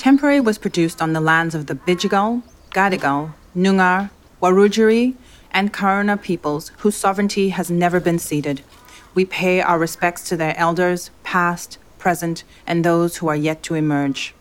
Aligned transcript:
Temporary 0.00 0.40
was 0.40 0.56
produced 0.56 1.02
on 1.02 1.12
the 1.12 1.20
lands 1.20 1.54
of 1.54 1.66
the 1.66 1.74
Bidjigal, 1.74 2.42
Gadigal, 2.70 3.34
Noongar, 3.54 4.08
Wiradjuri, 4.40 5.14
and 5.50 5.74
Kaurna 5.74 6.16
peoples 6.16 6.72
whose 6.78 6.96
sovereignty 6.96 7.50
has 7.50 7.70
never 7.70 8.00
been 8.00 8.18
ceded. 8.18 8.62
We 9.14 9.26
pay 9.26 9.60
our 9.60 9.78
respects 9.78 10.26
to 10.30 10.38
their 10.38 10.56
elders, 10.56 11.10
past, 11.22 11.76
present, 11.98 12.44
and 12.66 12.82
those 12.82 13.18
who 13.18 13.28
are 13.28 13.36
yet 13.36 13.62
to 13.64 13.74
emerge. 13.74 14.34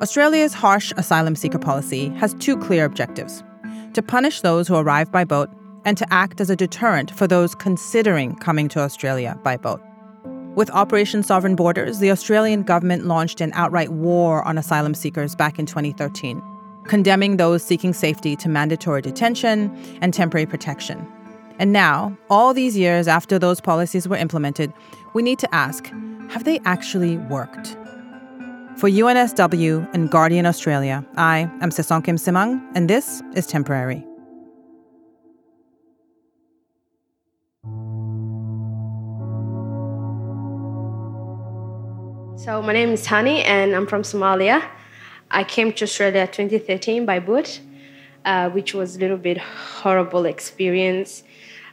Australia's 0.00 0.54
harsh 0.54 0.92
asylum 0.96 1.36
seeker 1.36 1.60
policy 1.60 2.08
has 2.16 2.34
two 2.40 2.56
clear 2.56 2.84
objectives 2.84 3.44
to 3.94 4.02
punish 4.02 4.40
those 4.40 4.66
who 4.66 4.74
arrive 4.74 5.12
by 5.12 5.22
boat 5.22 5.50
and 5.84 5.96
to 5.96 6.12
act 6.12 6.40
as 6.40 6.50
a 6.50 6.56
deterrent 6.56 7.12
for 7.12 7.28
those 7.28 7.54
considering 7.54 8.34
coming 8.34 8.66
to 8.66 8.80
Australia 8.80 9.38
by 9.44 9.56
boat. 9.56 9.80
With 10.54 10.70
Operation 10.72 11.22
Sovereign 11.22 11.56
Borders, 11.56 11.98
the 11.98 12.10
Australian 12.10 12.62
government 12.62 13.06
launched 13.06 13.40
an 13.40 13.52
outright 13.54 13.90
war 13.90 14.46
on 14.46 14.58
asylum 14.58 14.92
seekers 14.92 15.34
back 15.34 15.58
in 15.58 15.64
2013, 15.64 16.42
condemning 16.84 17.38
those 17.38 17.62
seeking 17.62 17.94
safety 17.94 18.36
to 18.36 18.50
mandatory 18.50 19.00
detention 19.00 19.74
and 20.02 20.12
temporary 20.12 20.44
protection. 20.44 21.10
And 21.58 21.72
now, 21.72 22.14
all 22.28 22.52
these 22.52 22.76
years 22.76 23.08
after 23.08 23.38
those 23.38 23.62
policies 23.62 24.06
were 24.06 24.16
implemented, 24.16 24.74
we 25.14 25.22
need 25.22 25.38
to 25.38 25.54
ask 25.54 25.90
have 26.28 26.44
they 26.44 26.60
actually 26.66 27.16
worked? 27.16 27.76
For 28.76 28.90
UNSW 28.90 29.88
and 29.94 30.10
Guardian 30.10 30.44
Australia, 30.44 31.04
I 31.16 31.50
am 31.62 31.70
Sisonke 31.70 32.08
Msimang, 32.08 32.62
and 32.74 32.90
this 32.90 33.22
is 33.34 33.46
Temporary. 33.46 34.04
So 42.44 42.60
my 42.60 42.72
name 42.72 42.88
is 42.90 43.06
Hani, 43.06 43.44
and 43.44 43.72
I'm 43.72 43.86
from 43.86 44.02
Somalia. 44.02 44.68
I 45.30 45.44
came 45.44 45.72
to 45.74 45.84
Australia 45.84 46.26
2013 46.26 47.06
by 47.06 47.20
boat, 47.20 47.60
uh, 48.24 48.50
which 48.50 48.74
was 48.74 48.96
a 48.96 48.98
little 48.98 49.16
bit 49.16 49.38
horrible 49.38 50.24
experience. 50.26 51.22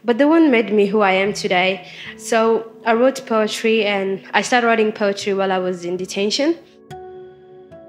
But 0.05 0.19
the 0.19 0.27
one 0.27 0.52
made 0.52 0.71
me 0.71 0.85
who 0.85 0.99
I 0.99 1.13
am 1.13 1.33
today. 1.33 1.88
So 2.17 2.71
I 2.85 2.94
wrote 2.94 3.25
poetry, 3.25 3.83
and 3.83 4.23
I 4.31 4.44
started 4.44 4.67
writing 4.67 4.91
poetry 4.91 5.33
while 5.33 5.52
I 5.52 5.57
was 5.57 5.85
in 5.85 5.97
detention. 5.97 6.55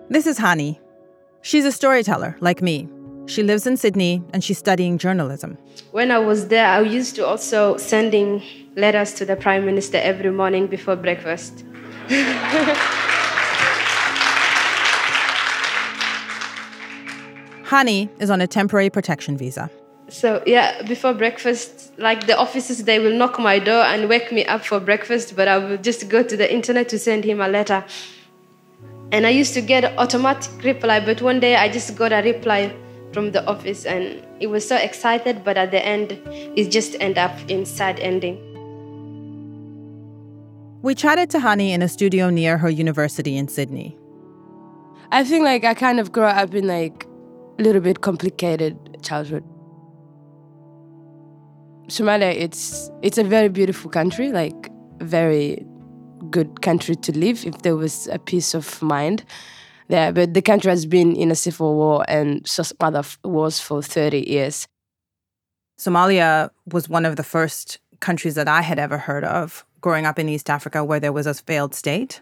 This 0.09 0.27
is 0.27 0.39
Hani. 0.39 0.79
She's 1.43 1.67
a 1.67 1.73
storyteller, 1.73 2.35
like 2.41 2.63
me. 2.63 2.89
She 3.27 3.43
lives 3.43 3.67
in 3.67 3.77
Sydney 3.77 4.23
and 4.33 4.43
she's 4.43 4.59
studying 4.59 4.97
journalism. 4.97 5.59
When 5.93 6.11
I 6.11 6.19
was 6.19 6.49
there, 6.49 6.67
I 6.67 6.81
used 6.81 7.15
to 7.17 7.27
also 7.27 7.77
sending 7.77 8.43
letters 8.75 9.13
to 9.15 9.27
the 9.27 9.37
prime 9.37 9.67
minister 9.67 9.99
every 9.99 10.31
morning 10.31 10.67
before 10.67 10.97
breakfast. 10.97 11.65
Hani 17.71 18.09
is 18.19 18.31
on 18.31 18.41
a 18.41 18.49
temporary 18.49 18.91
protection 18.91 19.37
visa. 19.37 19.71
So 20.09 20.43
yeah, 20.45 20.83
before 20.83 21.15
breakfast, 21.15 21.93
like 21.99 22.27
the 22.27 22.37
officers, 22.37 22.83
they 22.83 22.99
will 22.99 23.17
knock 23.17 23.39
my 23.39 23.61
door 23.61 23.85
and 23.85 24.09
wake 24.09 24.33
me 24.33 24.45
up 24.45 24.65
for 24.65 24.81
breakfast, 24.81 25.37
but 25.37 25.47
I 25.47 25.59
will 25.59 25.77
just 25.77 26.09
go 26.09 26.25
to 26.25 26.37
the 26.37 26.53
internet 26.53 26.89
to 26.89 26.99
send 26.99 27.23
him 27.23 27.41
a 27.41 27.47
letter. 27.47 27.85
And 29.13 29.25
I 29.25 29.31
used 29.31 29.55
to 29.55 29.61
get 29.61 29.85
automatic 29.97 30.65
reply, 30.65 30.99
but 30.99 31.23
one 31.23 31.39
day 31.39 31.55
I 31.55 31.69
just 31.69 31.95
got 31.95 32.13
a 32.13 32.23
reply 32.23 32.75
from 33.13 33.31
the 33.31 33.47
office 33.47 33.87
and 33.87 34.21
it 34.41 34.49
was 34.49 34.67
so 34.67 34.75
excited, 34.75 35.45
but 35.45 35.57
at 35.57 35.71
the 35.71 35.85
end 35.87 36.19
it 36.57 36.73
just 36.73 36.97
ended 36.99 37.19
up 37.19 37.39
in 37.49 37.65
sad 37.65 38.01
ending. 38.01 38.50
We 40.83 40.95
chatted 40.95 41.29
to 41.31 41.39
Hani 41.39 41.71
in 41.71 41.83
a 41.83 41.89
studio 41.89 42.31
near 42.31 42.57
her 42.57 42.71
university 42.71 43.37
in 43.37 43.49
Sydney. 43.49 43.99
I 45.13 45.25
think 45.25 45.45
like 45.45 45.63
I 45.63 45.75
kind 45.75 46.01
of 46.01 46.11
grew 46.11 46.25
up 46.25 46.55
in 46.55 46.67
like 46.67 47.07
a 47.59 47.63
little 47.63 47.83
bit 47.83 48.01
complicated 48.01 48.79
childhood. 49.03 49.45
Somalia, 51.89 52.35
it's 52.35 52.91
it's 53.03 53.19
a 53.19 53.25
very 53.25 53.49
beautiful 53.49 53.91
country, 53.91 54.33
like 54.33 54.71
very 55.01 55.67
good 56.31 56.63
country 56.63 56.97
to 56.97 57.13
live 57.13 57.45
if 57.45 57.59
there 57.59 57.77
was 57.77 58.07
a 58.07 58.19
peace 58.19 58.55
of 58.55 58.81
mind 58.81 59.23
there. 59.89 60.13
But 60.13 60.33
the 60.33 60.41
country 60.41 60.71
has 60.71 60.87
been 60.87 61.15
in 61.15 61.31
a 61.31 61.35
civil 61.35 61.75
war 61.75 62.07
and 62.09 62.51
other 62.81 63.03
wars 63.23 63.61
for 63.61 63.83
30 63.83 64.31
years. 64.31 64.67
Somalia 65.79 66.49
was 66.73 66.89
one 66.89 67.05
of 67.05 67.17
the 67.17 67.23
first 67.23 67.81
countries 68.01 68.35
that 68.35 68.49
I 68.49 68.63
had 68.63 68.79
ever 68.79 68.97
heard 68.97 69.25
of 69.25 69.67
growing 69.81 70.07
up 70.07 70.19
in 70.19 70.29
East 70.29 70.51
Africa 70.51 70.85
where 70.85 71.01
there 71.01 71.13
was 71.13 71.27
a 71.27 71.35
failed 71.35 71.75
state. 71.75 72.21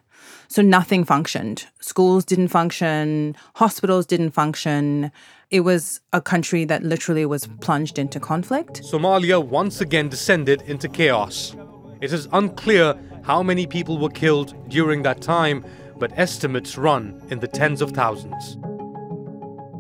So 0.49 0.63
nothing 0.63 1.05
functioned. 1.05 1.67
Schools 1.81 2.25
didn't 2.25 2.49
function, 2.49 3.37
hospitals 3.55 4.07
didn't 4.07 4.31
function. 4.31 5.11
It 5.51 5.61
was 5.61 6.01
a 6.13 6.21
country 6.21 6.65
that 6.65 6.83
literally 6.83 7.25
was 7.25 7.49
plunged 7.61 7.99
into 7.99 8.21
conflict. 8.21 8.83
Somalia 8.83 9.45
once 9.45 9.81
again 9.81 10.09
descended 10.09 10.63
into 10.63 10.89
chaos. 10.89 11.57
It 12.01 12.13
is 12.13 12.29
unclear 12.33 12.95
how 13.23 13.43
many 13.43 13.67
people 13.67 13.99
were 13.99 14.11
killed 14.11 14.55
during 14.69 15.03
that 15.03 15.21
time, 15.21 15.65
but 15.99 16.13
estimates 16.17 16.79
run 16.79 17.21
in 17.31 17.41
the 17.41 17.49
tens 17.49 17.81
of 17.81 17.91
thousands. 17.93 18.57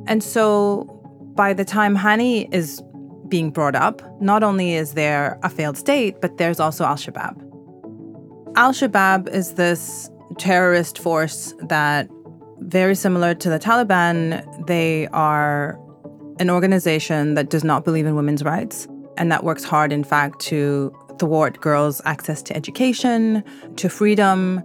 And 0.06 0.22
so 0.22 0.84
by 1.34 1.52
the 1.52 1.64
time 1.64 1.96
Hani 1.96 2.52
is 2.52 2.82
being 3.28 3.50
brought 3.50 3.74
up, 3.74 4.02
not 4.20 4.42
only 4.42 4.74
is 4.74 4.94
there 4.94 5.38
a 5.42 5.50
failed 5.50 5.76
state, 5.76 6.20
but 6.20 6.38
there's 6.38 6.58
also 6.58 6.84
Al 6.84 6.96
Shabaab. 6.96 7.47
Al 8.58 8.72
Shabaab 8.72 9.28
is 9.28 9.54
this 9.54 10.10
terrorist 10.36 10.98
force 10.98 11.54
that, 11.68 12.08
very 12.58 12.96
similar 12.96 13.32
to 13.32 13.48
the 13.48 13.56
Taliban, 13.56 14.66
they 14.66 15.06
are 15.12 15.78
an 16.40 16.50
organization 16.50 17.34
that 17.34 17.50
does 17.50 17.62
not 17.62 17.84
believe 17.84 18.04
in 18.04 18.16
women's 18.16 18.42
rights 18.42 18.88
and 19.16 19.30
that 19.30 19.44
works 19.44 19.62
hard, 19.62 19.92
in 19.92 20.02
fact, 20.02 20.40
to 20.40 20.92
thwart 21.20 21.60
girls' 21.60 22.02
access 22.04 22.42
to 22.42 22.56
education, 22.56 23.44
to 23.76 23.88
freedom. 23.88 24.60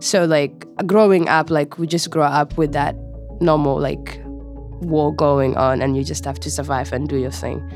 So, 0.00 0.24
like, 0.24 0.64
growing 0.86 1.28
up, 1.28 1.50
like, 1.50 1.76
we 1.76 1.86
just 1.86 2.08
grow 2.08 2.24
up 2.24 2.56
with 2.56 2.72
that 2.72 2.96
normal, 3.42 3.78
like, 3.78 4.18
war 4.80 5.14
going 5.14 5.58
on, 5.58 5.82
and 5.82 5.94
you 5.94 6.04
just 6.04 6.24
have 6.24 6.40
to 6.40 6.50
survive 6.50 6.90
and 6.94 7.06
do 7.06 7.18
your 7.18 7.32
thing 7.32 7.70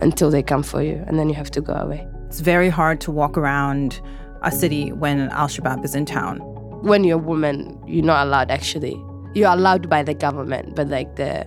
until 0.00 0.30
they 0.30 0.40
come 0.40 0.62
for 0.62 0.84
you, 0.84 1.02
and 1.08 1.18
then 1.18 1.28
you 1.28 1.34
have 1.34 1.50
to 1.50 1.60
go 1.60 1.72
away. 1.72 2.06
It's 2.28 2.38
very 2.38 2.68
hard 2.68 3.00
to 3.00 3.10
walk 3.10 3.36
around 3.36 4.00
a 4.44 4.52
city 4.52 4.92
when 4.92 5.30
Al 5.30 5.48
Shabaab 5.48 5.84
is 5.84 5.94
in 5.94 6.04
town. 6.04 6.38
When 6.82 7.02
you're 7.02 7.18
a 7.18 7.22
woman, 7.22 7.80
you're 7.86 8.04
not 8.04 8.26
allowed 8.26 8.50
actually. 8.50 9.02
You're 9.34 9.50
allowed 9.50 9.88
by 9.88 10.02
the 10.02 10.14
government, 10.14 10.76
but 10.76 10.88
like 10.88 11.16
the 11.16 11.44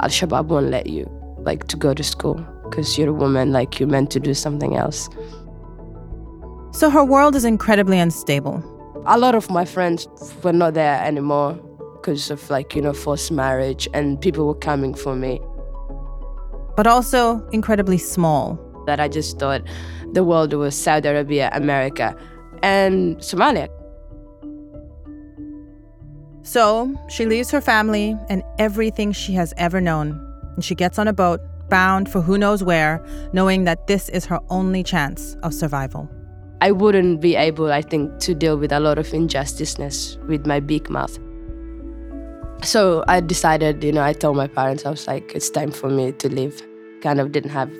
Al 0.00 0.08
Shabaab 0.08 0.46
won't 0.46 0.70
let 0.70 0.86
you 0.86 1.10
like 1.40 1.66
to 1.68 1.76
go 1.76 1.92
to 1.92 2.02
school 2.02 2.34
because 2.64 2.96
you're 2.96 3.10
a 3.10 3.12
woman, 3.12 3.52
like 3.52 3.78
you're 3.78 3.88
meant 3.88 4.10
to 4.12 4.20
do 4.20 4.34
something 4.34 4.76
else. 4.76 5.08
So 6.72 6.90
her 6.90 7.04
world 7.04 7.34
is 7.34 7.44
incredibly 7.44 7.98
unstable. 7.98 8.62
A 9.06 9.18
lot 9.18 9.34
of 9.34 9.50
my 9.50 9.64
friends 9.64 10.06
were 10.42 10.52
not 10.52 10.74
there 10.74 11.02
anymore 11.02 11.54
because 11.94 12.30
of 12.30 12.48
like, 12.50 12.74
you 12.74 12.82
know, 12.82 12.92
forced 12.92 13.30
marriage 13.32 13.88
and 13.94 14.20
people 14.20 14.46
were 14.46 14.54
coming 14.54 14.94
for 14.94 15.14
me. 15.14 15.40
But 16.76 16.86
also 16.86 17.46
incredibly 17.48 17.98
small. 17.98 18.62
That 18.86 19.00
I 19.00 19.08
just 19.08 19.40
thought 19.40 19.62
the 20.12 20.22
world 20.22 20.52
was 20.52 20.76
Saudi 20.76 21.08
Arabia, 21.08 21.50
America, 21.52 22.16
and 22.62 23.18
Somalia. 23.18 23.68
So 26.42 26.94
she 27.08 27.26
leaves 27.26 27.50
her 27.50 27.60
family 27.60 28.16
and 28.28 28.42
everything 28.58 29.12
she 29.12 29.32
has 29.32 29.52
ever 29.56 29.80
known, 29.80 30.20
and 30.54 30.64
she 30.64 30.74
gets 30.74 30.98
on 30.98 31.08
a 31.08 31.12
boat 31.12 31.40
bound 31.68 32.08
for 32.08 32.20
who 32.20 32.38
knows 32.38 32.62
where, 32.62 33.04
knowing 33.32 33.64
that 33.64 33.88
this 33.88 34.08
is 34.10 34.24
her 34.26 34.38
only 34.48 34.84
chance 34.84 35.36
of 35.42 35.52
survival. 35.52 36.08
I 36.60 36.70
wouldn't 36.70 37.20
be 37.20 37.34
able, 37.34 37.72
I 37.72 37.82
think, 37.82 38.18
to 38.20 38.34
deal 38.34 38.56
with 38.56 38.72
a 38.72 38.80
lot 38.80 38.96
of 38.96 39.08
injusticeness 39.08 40.16
with 40.26 40.46
my 40.46 40.60
big 40.60 40.88
mouth. 40.88 41.18
So 42.62 43.04
I 43.08 43.20
decided, 43.20 43.84
you 43.84 43.92
know, 43.92 44.02
I 44.02 44.12
told 44.12 44.36
my 44.36 44.46
parents, 44.46 44.86
I 44.86 44.90
was 44.90 45.06
like, 45.06 45.32
it's 45.34 45.50
time 45.50 45.70
for 45.70 45.90
me 45.90 46.12
to 46.12 46.28
leave. 46.28 46.62
Kind 47.02 47.20
of 47.20 47.32
didn't 47.32 47.50
have 47.50 47.70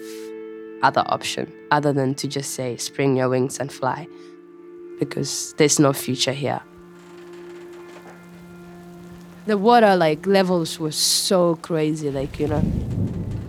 other 0.82 1.04
option 1.06 1.50
other 1.70 1.92
than 1.92 2.14
to 2.16 2.28
just 2.28 2.52
say, 2.52 2.76
spring 2.76 3.16
your 3.16 3.28
wings 3.28 3.58
and 3.58 3.72
fly, 3.72 4.06
because 4.98 5.54
there's 5.58 5.78
no 5.78 5.92
future 5.92 6.32
here. 6.32 6.60
The 9.46 9.56
water, 9.56 9.94
like, 9.96 10.26
levels 10.26 10.80
were 10.80 10.90
so 10.92 11.56
crazy, 11.56 12.10
like, 12.10 12.40
you 12.40 12.48
know. 12.48 12.62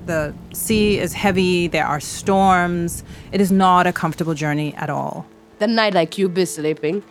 The 0.05 0.33
sea 0.53 0.99
is 0.99 1.11
heavy, 1.13 1.67
there 1.67 1.85
are 1.85 1.99
storms. 1.99 3.03
It 3.31 3.41
is 3.41 3.51
not 3.51 3.87
a 3.87 3.91
comfortable 3.91 4.35
journey 4.35 4.73
at 4.75 4.89
all. 4.89 5.25
The 5.59 5.67
night, 5.67 5.93
like, 5.93 6.17
you'll 6.17 6.29
be 6.29 6.45
sleeping, 6.45 7.03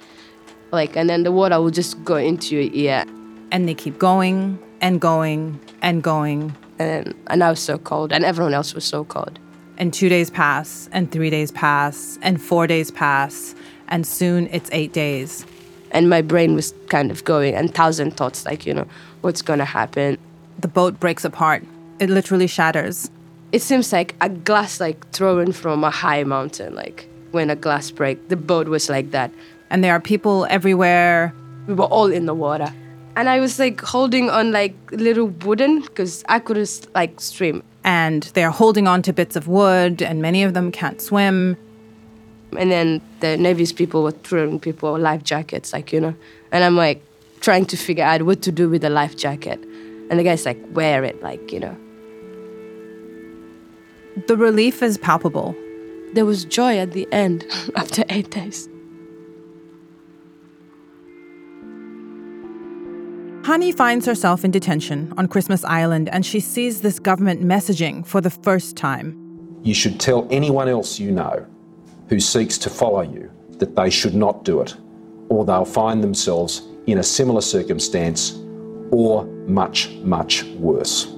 like, 0.70 0.96
and 0.96 1.10
then 1.10 1.24
the 1.24 1.32
water 1.32 1.60
will 1.60 1.70
just 1.70 2.02
go 2.04 2.16
into 2.16 2.54
your 2.54 2.72
ear. 2.72 3.04
And 3.50 3.68
they 3.68 3.74
keep 3.74 3.98
going 3.98 4.58
and 4.80 5.00
going 5.00 5.60
and 5.82 6.02
going. 6.02 6.56
And, 6.78 7.14
and 7.26 7.42
I 7.42 7.50
was 7.50 7.60
so 7.60 7.78
cold, 7.78 8.12
and 8.12 8.24
everyone 8.24 8.54
else 8.54 8.72
was 8.72 8.84
so 8.84 9.04
cold. 9.04 9.38
And 9.78 9.92
two 9.92 10.08
days 10.08 10.30
pass, 10.30 10.88
and 10.92 11.10
three 11.10 11.28
days 11.28 11.50
pass, 11.50 12.18
and 12.22 12.40
four 12.40 12.66
days 12.66 12.90
pass. 12.90 13.54
And 13.88 14.06
soon 14.06 14.48
it's 14.52 14.68
eight 14.72 14.92
days. 14.92 15.46
And 15.92 16.10
my 16.10 16.20
brain 16.20 16.54
was 16.54 16.74
kind 16.88 17.10
of 17.10 17.24
going, 17.24 17.54
and 17.54 17.72
thousand 17.74 18.16
thoughts 18.16 18.44
like, 18.44 18.66
you 18.66 18.74
know, 18.74 18.86
what's 19.20 19.42
gonna 19.42 19.64
happen? 19.64 20.18
The 20.58 20.68
boat 20.68 20.98
breaks 21.00 21.24
apart. 21.24 21.64
It 21.98 22.10
literally 22.10 22.46
shatters. 22.46 23.10
It 23.52 23.62
seems 23.62 23.92
like 23.92 24.14
a 24.20 24.28
glass 24.28 24.80
like 24.80 25.08
thrown 25.10 25.52
from 25.52 25.84
a 25.84 25.90
high 25.90 26.24
mountain, 26.24 26.74
like 26.74 27.08
when 27.30 27.50
a 27.50 27.56
glass 27.56 27.90
break. 27.90 28.28
The 28.28 28.36
boat 28.36 28.68
was 28.68 28.88
like 28.88 29.12
that. 29.12 29.30
And 29.70 29.82
there 29.82 29.92
are 29.92 30.00
people 30.00 30.46
everywhere. 30.50 31.34
We 31.66 31.74
were 31.74 31.84
all 31.84 32.12
in 32.12 32.26
the 32.26 32.34
water. 32.34 32.72
And 33.16 33.28
I 33.30 33.40
was 33.40 33.58
like 33.58 33.80
holding 33.80 34.28
on 34.28 34.52
like 34.52 34.74
little 34.90 35.28
wooden 35.28 35.80
because 35.80 36.22
I 36.28 36.38
couldn't 36.38 36.86
like 36.94 37.20
swim. 37.20 37.62
And 37.82 38.24
they're 38.34 38.50
holding 38.50 38.86
on 38.86 39.00
to 39.02 39.12
bits 39.12 39.36
of 39.36 39.46
wood, 39.48 40.02
and 40.02 40.20
many 40.20 40.42
of 40.42 40.54
them 40.54 40.72
can't 40.72 41.00
swim. 41.00 41.56
And 42.56 42.70
then 42.70 43.00
the 43.20 43.36
Navy's 43.36 43.72
people 43.72 44.02
were 44.02 44.12
throwing 44.12 44.58
people 44.60 44.98
life 44.98 45.22
jackets, 45.22 45.72
like, 45.72 45.92
you 45.92 46.00
know. 46.00 46.14
And 46.52 46.64
I'm 46.64 46.76
like 46.76 47.02
trying 47.40 47.66
to 47.66 47.76
figure 47.76 48.04
out 48.04 48.22
what 48.22 48.42
to 48.42 48.52
do 48.52 48.68
with 48.68 48.82
the 48.82 48.90
life 48.90 49.16
jacket. 49.16 49.60
And 50.10 50.18
the 50.18 50.24
guy's 50.24 50.46
like, 50.46 50.58
wear 50.72 51.04
it, 51.04 51.22
like, 51.22 51.52
you 51.52 51.60
know. 51.60 51.76
The 54.26 54.36
relief 54.36 54.82
is 54.82 54.96
palpable. 54.98 55.54
There 56.14 56.24
was 56.24 56.44
joy 56.44 56.78
at 56.78 56.92
the 56.92 57.06
end 57.12 57.44
after 57.76 58.04
eight 58.08 58.30
days. 58.30 58.68
Hani 63.42 63.72
finds 63.72 64.06
herself 64.06 64.44
in 64.44 64.50
detention 64.50 65.12
on 65.16 65.28
Christmas 65.28 65.64
Island 65.64 66.08
and 66.08 66.26
she 66.26 66.40
sees 66.40 66.80
this 66.80 66.98
government 66.98 67.42
messaging 67.42 68.04
for 68.04 68.20
the 68.20 68.30
first 68.30 68.76
time. 68.76 69.16
You 69.62 69.72
should 69.72 70.00
tell 70.00 70.26
anyone 70.32 70.68
else 70.68 70.98
you 70.98 71.12
know 71.12 71.46
who 72.08 72.20
seeks 72.20 72.58
to 72.58 72.70
follow 72.70 73.02
you 73.02 73.30
that 73.58 73.74
they 73.74 73.90
should 73.90 74.14
not 74.14 74.44
do 74.44 74.60
it, 74.60 74.74
or 75.28 75.44
they'll 75.44 75.64
find 75.64 76.02
themselves 76.02 76.62
in 76.86 76.98
a 76.98 77.02
similar 77.02 77.40
circumstance 77.40 78.38
or 78.90 79.24
much, 79.46 79.90
much 79.96 80.44
worse. 80.44 81.12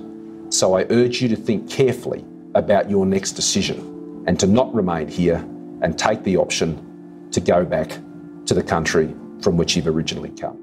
So 0.50 0.76
I 0.76 0.86
urge 0.90 1.20
you 1.20 1.28
to 1.28 1.36
think 1.36 1.68
carefully 1.68 2.24
about 2.54 2.88
your 2.88 3.04
next 3.04 3.32
decision 3.32 4.24
and 4.26 4.40
to 4.40 4.46
not 4.46 4.74
remain 4.74 5.08
here 5.08 5.36
and 5.82 5.98
take 5.98 6.22
the 6.24 6.36
option 6.36 7.28
to 7.32 7.40
go 7.40 7.64
back 7.64 7.90
to 8.46 8.54
the 8.54 8.62
country 8.62 9.14
from 9.42 9.56
which 9.56 9.76
you've 9.76 9.86
originally 9.86 10.30
come. 10.30 10.58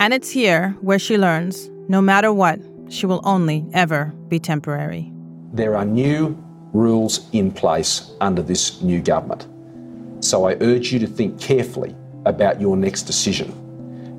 And 0.00 0.14
it's 0.14 0.30
here 0.30 0.76
where 0.80 0.98
she 0.98 1.18
learns 1.18 1.68
no 1.88 2.00
matter 2.00 2.32
what, 2.32 2.60
she 2.88 3.06
will 3.06 3.20
only 3.24 3.66
ever 3.72 4.12
be 4.28 4.38
temporary. 4.38 5.12
There 5.52 5.76
are 5.76 5.84
new 5.84 6.36
rules 6.72 7.28
in 7.32 7.50
place 7.50 8.12
under 8.20 8.42
this 8.42 8.80
new 8.82 9.00
government. 9.00 9.46
So 10.24 10.46
I 10.46 10.56
urge 10.62 10.90
you 10.90 10.98
to 11.00 11.06
think 11.06 11.38
carefully 11.38 11.94
about 12.24 12.58
your 12.58 12.78
next 12.78 13.02
decision 13.02 13.50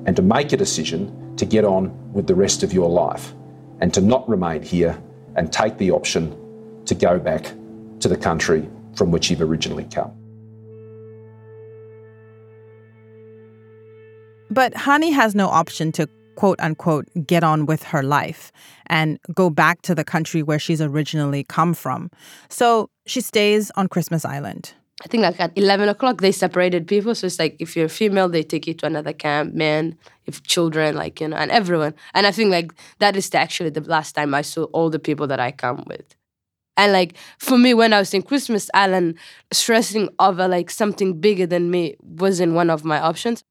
and 0.06 0.14
to 0.14 0.22
make 0.22 0.52
a 0.52 0.56
decision 0.56 1.36
to 1.36 1.44
get 1.44 1.64
on 1.64 2.12
with 2.12 2.28
the 2.28 2.34
rest 2.36 2.62
of 2.62 2.72
your 2.72 2.88
life 2.88 3.34
and 3.80 3.92
to 3.92 4.00
not 4.00 4.28
remain 4.28 4.62
here 4.62 4.96
and 5.34 5.52
take 5.52 5.78
the 5.78 5.90
option 5.90 6.30
to 6.84 6.94
go 6.94 7.18
back 7.18 7.52
to 7.98 8.06
the 8.06 8.16
country 8.16 8.70
from 8.94 9.10
which 9.10 9.30
you've 9.30 9.42
originally 9.42 9.82
come. 9.92 10.12
But 14.48 14.74
Hani 14.74 15.12
has 15.12 15.34
no 15.34 15.48
option 15.48 15.90
to 15.92 16.08
quote 16.36 16.60
unquote 16.60 17.08
get 17.26 17.42
on 17.42 17.66
with 17.66 17.82
her 17.82 18.04
life 18.04 18.52
and 18.86 19.18
go 19.34 19.50
back 19.50 19.82
to 19.82 19.92
the 19.92 20.04
country 20.04 20.44
where 20.44 20.60
she's 20.60 20.80
originally 20.80 21.42
come 21.42 21.74
from. 21.74 22.12
So 22.48 22.90
she 23.06 23.20
stays 23.20 23.72
on 23.74 23.88
Christmas 23.88 24.24
Island. 24.24 24.72
I 25.04 25.08
think 25.08 25.22
like 25.22 25.38
at 25.38 25.52
11 25.56 25.88
o'clock, 25.90 26.20
they 26.20 26.32
separated 26.32 26.88
people. 26.88 27.14
So 27.14 27.26
it's 27.26 27.38
like 27.38 27.56
if 27.58 27.76
you're 27.76 27.88
female, 27.88 28.28
they 28.28 28.42
take 28.42 28.66
you 28.66 28.74
to 28.74 28.86
another 28.86 29.12
camp, 29.12 29.52
men, 29.52 29.98
if 30.24 30.42
children, 30.42 30.94
like, 30.94 31.20
you 31.20 31.28
know, 31.28 31.36
and 31.36 31.50
everyone. 31.50 31.94
And 32.14 32.26
I 32.26 32.32
think 32.32 32.50
like 32.50 32.72
that 32.98 33.14
is 33.14 33.34
actually 33.34 33.70
the 33.70 33.82
last 33.82 34.12
time 34.12 34.34
I 34.34 34.42
saw 34.42 34.64
all 34.64 34.88
the 34.88 34.98
people 34.98 35.26
that 35.26 35.40
I 35.40 35.52
come 35.52 35.84
with. 35.86 36.16
And 36.78 36.92
like 36.92 37.16
for 37.38 37.58
me, 37.58 37.74
when 37.74 37.92
I 37.92 37.98
was 37.98 38.14
in 38.14 38.22
Christmas 38.22 38.70
Island, 38.72 39.18
stressing 39.52 40.08
over 40.18 40.48
like 40.48 40.70
something 40.70 41.20
bigger 41.20 41.46
than 41.46 41.70
me 41.70 41.96
wasn't 42.00 42.54
one 42.54 42.70
of 42.70 42.84
my 42.84 43.00
options. 43.00 43.44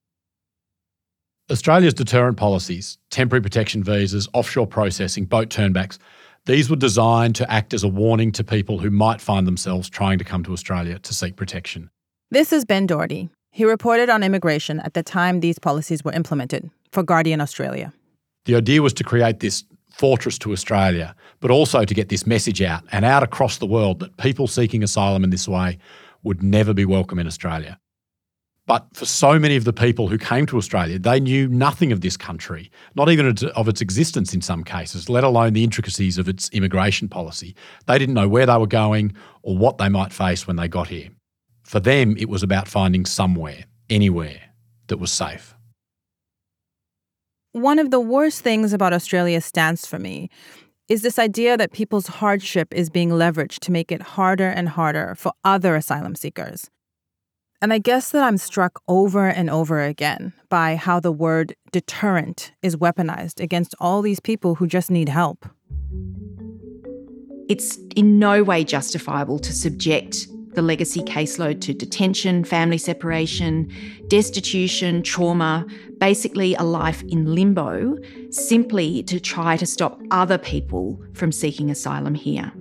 Australia's 1.51 1.93
deterrent 1.93 2.37
policies, 2.37 2.97
temporary 3.11 3.41
protection 3.41 3.83
visas, 3.83 4.27
offshore 4.33 4.65
processing, 4.65 5.25
boat 5.25 5.49
turnbacks, 5.49 5.99
these 6.45 6.69
were 6.69 6.75
designed 6.75 7.35
to 7.35 7.51
act 7.51 7.73
as 7.73 7.83
a 7.83 7.87
warning 7.87 8.31
to 8.33 8.43
people 8.43 8.79
who 8.79 8.91
might 8.91 9.19
find 9.19 9.47
themselves 9.47 9.89
trying 9.89 10.17
to 10.19 10.23
come 10.23 10.43
to 10.43 10.53
Australia 10.53 10.99
to 10.99 11.13
seek 11.13 11.35
protection. 11.35 11.89
This 12.31 12.53
is 12.53 12.65
Ben 12.65 12.85
Doherty. 12.85 13.29
He 13.51 13.65
reported 13.65 14.09
on 14.09 14.23
immigration 14.23 14.79
at 14.81 14.93
the 14.93 15.03
time 15.03 15.39
these 15.39 15.59
policies 15.59 16.03
were 16.03 16.11
implemented 16.11 16.69
for 16.91 17.03
Guardian 17.03 17.41
Australia. 17.41 17.93
The 18.45 18.55
idea 18.55 18.81
was 18.81 18.93
to 18.95 19.03
create 19.03 19.39
this 19.39 19.63
fortress 19.91 20.37
to 20.39 20.51
Australia, 20.51 21.15
but 21.39 21.51
also 21.51 21.85
to 21.85 21.93
get 21.93 22.09
this 22.09 22.27
message 22.27 22.61
out 22.61 22.83
and 22.91 23.05
out 23.05 23.23
across 23.23 23.57
the 23.57 23.65
world 23.65 23.99
that 23.99 24.17
people 24.17 24.47
seeking 24.47 24.83
asylum 24.83 25.23
in 25.23 25.29
this 25.29 25.47
way 25.47 25.77
would 26.23 26.43
never 26.43 26.73
be 26.73 26.85
welcome 26.85 27.17
in 27.17 27.27
Australia. 27.27 27.79
But 28.67 28.87
for 28.93 29.05
so 29.05 29.37
many 29.37 29.55
of 29.55 29.63
the 29.63 29.73
people 29.73 30.07
who 30.07 30.17
came 30.17 30.47
to 30.47 30.57
Australia, 30.57 30.97
they 30.97 31.19
knew 31.19 31.47
nothing 31.47 31.91
of 31.91 32.01
this 32.01 32.17
country, 32.17 32.71
not 32.95 33.09
even 33.09 33.35
of 33.55 33.67
its 33.67 33.79
existence 33.79 34.33
in 34.33 34.41
some 34.41 34.63
cases, 34.63 35.07
let 35.07 35.23
alone 35.23 35.53
the 35.53 35.63
intricacies 35.63 36.17
of 36.17 36.27
its 36.27 36.49
immigration 36.49 37.07
policy. 37.07 37.55
They 37.85 37.99
didn't 37.99 38.15
know 38.15 38.27
where 38.27 38.47
they 38.47 38.57
were 38.57 38.65
going 38.65 39.13
or 39.43 39.55
what 39.55 39.77
they 39.77 39.89
might 39.89 40.11
face 40.11 40.47
when 40.47 40.55
they 40.55 40.67
got 40.67 40.87
here. 40.87 41.09
For 41.63 41.79
them, 41.79 42.15
it 42.17 42.27
was 42.27 42.41
about 42.41 42.67
finding 42.67 43.05
somewhere, 43.05 43.65
anywhere, 43.89 44.41
that 44.87 44.97
was 44.97 45.11
safe. 45.11 45.55
One 47.51 47.77
of 47.77 47.91
the 47.91 48.01
worst 48.01 48.41
things 48.41 48.73
about 48.73 48.93
Australia's 48.93 49.45
stance 49.45 49.85
for 49.85 49.99
me 49.99 50.29
is 50.87 51.03
this 51.03 51.17
idea 51.17 51.55
that 51.55 51.71
people's 51.71 52.07
hardship 52.07 52.73
is 52.73 52.89
being 52.89 53.09
leveraged 53.09 53.59
to 53.59 53.71
make 53.71 53.91
it 53.91 54.01
harder 54.01 54.49
and 54.49 54.69
harder 54.69 55.15
for 55.15 55.31
other 55.43 55.75
asylum 55.75 56.15
seekers. 56.15 56.69
And 57.61 57.73
I 57.73 57.77
guess 57.77 58.11
that 58.11 58.23
I'm 58.23 58.37
struck 58.37 58.81
over 58.87 59.27
and 59.27 59.49
over 59.49 59.81
again 59.81 60.33
by 60.49 60.75
how 60.75 60.99
the 60.99 61.11
word 61.11 61.55
deterrent 61.71 62.51
is 62.61 62.75
weaponized 62.75 63.39
against 63.39 63.75
all 63.79 64.01
these 64.01 64.19
people 64.19 64.55
who 64.55 64.67
just 64.67 64.91
need 64.91 65.09
help. 65.09 65.47
It's 67.47 67.77
in 67.95 68.19
no 68.19 68.43
way 68.43 68.63
justifiable 68.63 69.39
to 69.39 69.53
subject 69.53 70.27
the 70.55 70.61
legacy 70.61 71.01
caseload 71.01 71.61
to 71.61 71.73
detention, 71.73 72.43
family 72.43 72.77
separation, 72.77 73.71
destitution, 74.07 75.03
trauma, 75.03 75.65
basically 75.99 76.55
a 76.55 76.63
life 76.63 77.03
in 77.03 77.35
limbo, 77.35 77.97
simply 78.31 79.03
to 79.03 79.19
try 79.19 79.57
to 79.57 79.65
stop 79.65 80.01
other 80.11 80.37
people 80.37 80.99
from 81.13 81.31
seeking 81.31 81.69
asylum 81.69 82.15
here. 82.15 82.51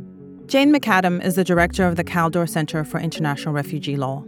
Jane 0.46 0.72
McAdam 0.72 1.24
is 1.24 1.36
the 1.36 1.44
director 1.44 1.86
of 1.86 1.96
the 1.96 2.04
Kaldor 2.04 2.48
Centre 2.48 2.84
for 2.84 3.00
International 3.00 3.54
Refugee 3.54 3.96
Law. 3.96 4.24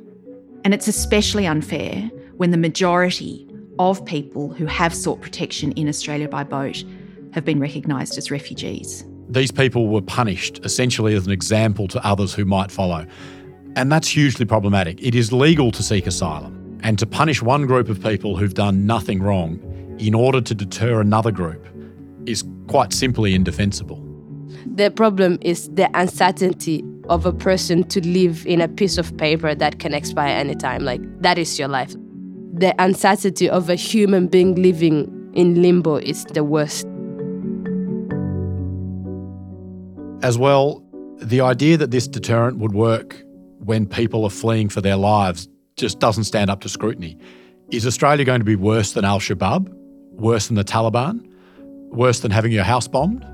And 0.66 0.74
it's 0.74 0.88
especially 0.88 1.46
unfair 1.46 2.10
when 2.38 2.50
the 2.50 2.56
majority 2.56 3.48
of 3.78 4.04
people 4.04 4.52
who 4.52 4.66
have 4.66 4.92
sought 4.92 5.20
protection 5.20 5.70
in 5.74 5.88
Australia 5.88 6.28
by 6.28 6.42
boat 6.42 6.82
have 7.34 7.44
been 7.44 7.60
recognised 7.60 8.18
as 8.18 8.32
refugees. 8.32 9.04
These 9.28 9.52
people 9.52 9.86
were 9.86 10.02
punished 10.02 10.58
essentially 10.64 11.14
as 11.14 11.24
an 11.24 11.30
example 11.30 11.86
to 11.86 12.04
others 12.04 12.34
who 12.34 12.44
might 12.44 12.72
follow. 12.72 13.06
And 13.76 13.92
that's 13.92 14.08
hugely 14.08 14.44
problematic. 14.44 15.00
It 15.00 15.14
is 15.14 15.32
legal 15.32 15.70
to 15.70 15.84
seek 15.84 16.04
asylum, 16.04 16.80
and 16.82 16.98
to 16.98 17.06
punish 17.06 17.40
one 17.40 17.66
group 17.66 17.88
of 17.88 18.02
people 18.02 18.36
who've 18.36 18.52
done 18.52 18.86
nothing 18.86 19.22
wrong 19.22 19.60
in 20.00 20.14
order 20.14 20.40
to 20.40 20.52
deter 20.52 21.00
another 21.00 21.30
group 21.30 21.64
is 22.26 22.42
quite 22.66 22.92
simply 22.92 23.36
indefensible. 23.36 24.02
The 24.74 24.90
problem 24.90 25.38
is 25.42 25.68
the 25.74 25.88
uncertainty 25.94 26.82
of 27.08 27.26
a 27.26 27.32
person 27.32 27.84
to 27.84 28.06
live 28.06 28.46
in 28.46 28.60
a 28.60 28.68
piece 28.68 28.98
of 28.98 29.16
paper 29.16 29.54
that 29.54 29.78
can 29.78 29.94
expire 29.94 30.28
anytime. 30.28 30.84
Like, 30.84 31.00
that 31.22 31.38
is 31.38 31.58
your 31.58 31.68
life. 31.68 31.94
The 32.52 32.74
uncertainty 32.78 33.48
of 33.48 33.68
a 33.68 33.74
human 33.74 34.28
being 34.28 34.54
living 34.54 35.30
in 35.34 35.60
limbo 35.60 35.96
is 35.96 36.24
the 36.26 36.42
worst. 36.42 36.86
As 40.22 40.38
well, 40.38 40.82
the 41.18 41.40
idea 41.40 41.76
that 41.76 41.90
this 41.90 42.08
deterrent 42.08 42.58
would 42.58 42.72
work 42.72 43.22
when 43.58 43.86
people 43.86 44.24
are 44.24 44.30
fleeing 44.30 44.68
for 44.68 44.80
their 44.80 44.96
lives 44.96 45.48
just 45.76 45.98
doesn't 45.98 46.24
stand 46.24 46.50
up 46.50 46.60
to 46.60 46.68
scrutiny. 46.68 47.18
Is 47.70 47.86
Australia 47.86 48.24
going 48.24 48.40
to 48.40 48.44
be 48.44 48.56
worse 48.56 48.92
than 48.92 49.04
Al 49.04 49.20
Shabaab? 49.20 49.68
Worse 50.12 50.46
than 50.46 50.56
the 50.56 50.64
Taliban? 50.64 51.20
Worse 51.90 52.20
than 52.20 52.30
having 52.30 52.52
your 52.52 52.64
house 52.64 52.88
bombed? 52.88 53.26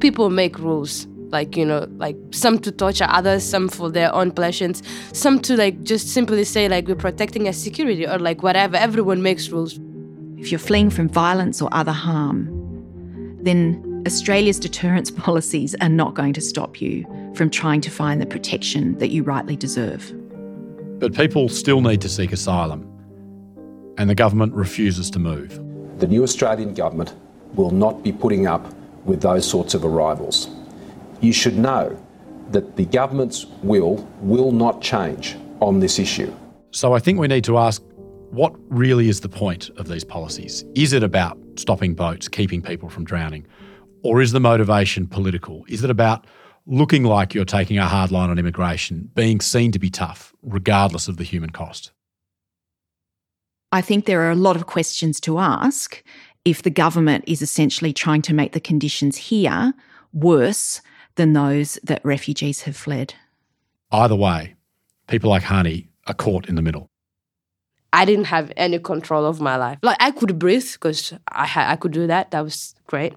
People 0.00 0.30
make 0.30 0.58
rules 0.58 1.06
like 1.30 1.56
you 1.56 1.64
know 1.64 1.86
like 1.96 2.16
some 2.30 2.58
to 2.58 2.72
torture 2.72 3.06
others 3.08 3.42
some 3.42 3.68
for 3.68 3.90
their 3.90 4.14
own 4.14 4.30
pleasures 4.30 4.82
some 5.12 5.38
to 5.40 5.56
like 5.56 5.82
just 5.82 6.08
simply 6.08 6.44
say 6.44 6.68
like 6.68 6.86
we're 6.88 6.94
protecting 6.94 7.46
our 7.46 7.52
security 7.52 8.06
or 8.06 8.18
like 8.18 8.42
whatever 8.42 8.76
everyone 8.76 9.22
makes 9.22 9.48
rules 9.50 9.78
if 10.36 10.50
you're 10.50 10.58
fleeing 10.58 10.90
from 10.90 11.08
violence 11.08 11.60
or 11.60 11.68
other 11.72 11.92
harm 11.92 12.48
then 13.42 14.02
australia's 14.06 14.58
deterrence 14.58 15.10
policies 15.26 15.74
are 15.80 15.88
not 15.88 16.14
going 16.14 16.32
to 16.32 16.40
stop 16.40 16.80
you 16.80 17.04
from 17.34 17.50
trying 17.50 17.80
to 17.80 17.90
find 17.90 18.20
the 18.20 18.26
protection 18.26 18.96
that 18.98 19.08
you 19.08 19.22
rightly 19.22 19.56
deserve 19.56 20.12
but 20.98 21.14
people 21.14 21.48
still 21.48 21.80
need 21.80 22.00
to 22.00 22.08
seek 22.08 22.32
asylum 22.32 22.88
and 23.98 24.08
the 24.08 24.14
government 24.14 24.54
refuses 24.54 25.10
to 25.10 25.18
move. 25.18 25.60
The 25.98 26.06
new 26.06 26.22
Australian 26.22 26.72
government 26.72 27.12
will 27.54 27.72
not 27.72 28.02
be 28.02 28.12
putting 28.12 28.46
up 28.46 28.72
with 29.04 29.20
those 29.20 29.46
sorts 29.46 29.74
of 29.74 29.84
arrivals. 29.84 30.48
You 31.20 31.32
should 31.32 31.58
know 31.58 32.02
that 32.50 32.76
the 32.76 32.84
government's 32.86 33.46
will 33.62 33.96
will 34.20 34.52
not 34.52 34.80
change 34.80 35.36
on 35.60 35.80
this 35.80 35.98
issue. 35.98 36.32
So 36.70 36.94
I 36.94 36.98
think 36.98 37.18
we 37.18 37.28
need 37.28 37.44
to 37.44 37.58
ask 37.58 37.82
what 38.30 38.54
really 38.68 39.08
is 39.08 39.20
the 39.20 39.28
point 39.28 39.70
of 39.78 39.88
these 39.88 40.04
policies? 40.04 40.64
Is 40.74 40.92
it 40.92 41.02
about 41.02 41.38
stopping 41.56 41.94
boats, 41.94 42.28
keeping 42.28 42.60
people 42.60 42.90
from 42.90 43.04
drowning? 43.04 43.46
Or 44.02 44.20
is 44.20 44.32
the 44.32 44.40
motivation 44.40 45.06
political? 45.06 45.64
Is 45.68 45.82
it 45.82 45.90
about 45.90 46.26
looking 46.66 47.04
like 47.04 47.34
you're 47.34 47.46
taking 47.46 47.78
a 47.78 47.86
hard 47.86 48.10
line 48.12 48.28
on 48.28 48.38
immigration, 48.38 49.10
being 49.14 49.40
seen 49.40 49.72
to 49.72 49.78
be 49.78 49.88
tough, 49.88 50.34
regardless 50.42 51.08
of 51.08 51.16
the 51.16 51.24
human 51.24 51.50
cost? 51.50 51.90
I 53.72 53.80
think 53.80 54.04
there 54.04 54.20
are 54.22 54.30
a 54.30 54.36
lot 54.36 54.56
of 54.56 54.66
questions 54.66 55.20
to 55.20 55.38
ask 55.38 56.02
if 56.44 56.62
the 56.62 56.70
government 56.70 57.24
is 57.26 57.42
essentially 57.42 57.92
trying 57.92 58.22
to 58.22 58.34
make 58.34 58.52
the 58.52 58.60
conditions 58.60 59.16
here 59.16 59.72
worse 60.12 60.80
than 61.18 61.34
those 61.34 61.78
that 61.82 62.00
refugees 62.04 62.62
have 62.62 62.76
fled. 62.76 63.14
Either 63.90 64.14
way, 64.16 64.54
people 65.08 65.28
like 65.28 65.42
Hani 65.42 65.88
are 66.06 66.14
caught 66.14 66.48
in 66.48 66.54
the 66.54 66.62
middle. 66.62 66.88
I 67.92 68.04
didn't 68.04 68.26
have 68.26 68.52
any 68.56 68.78
control 68.78 69.26
of 69.26 69.40
my 69.40 69.56
life. 69.56 69.78
Like 69.82 69.96
I 70.00 70.10
could 70.12 70.38
breathe 70.38 70.72
because 70.72 71.12
I 71.32 71.46
ha- 71.46 71.68
I 71.68 71.76
could 71.76 71.92
do 71.92 72.06
that. 72.06 72.30
That 72.30 72.44
was 72.44 72.74
great, 72.86 73.16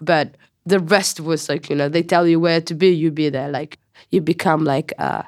but 0.00 0.36
the 0.64 0.78
rest 0.78 1.20
was 1.20 1.48
like 1.48 1.68
you 1.68 1.76
know 1.76 1.88
they 1.88 2.02
tell 2.02 2.26
you 2.26 2.40
where 2.40 2.60
to 2.60 2.74
be, 2.74 2.88
you 2.88 3.10
be 3.10 3.28
there. 3.28 3.50
Like 3.50 3.78
you 4.10 4.20
become 4.20 4.64
like 4.64 4.92
a 4.98 5.24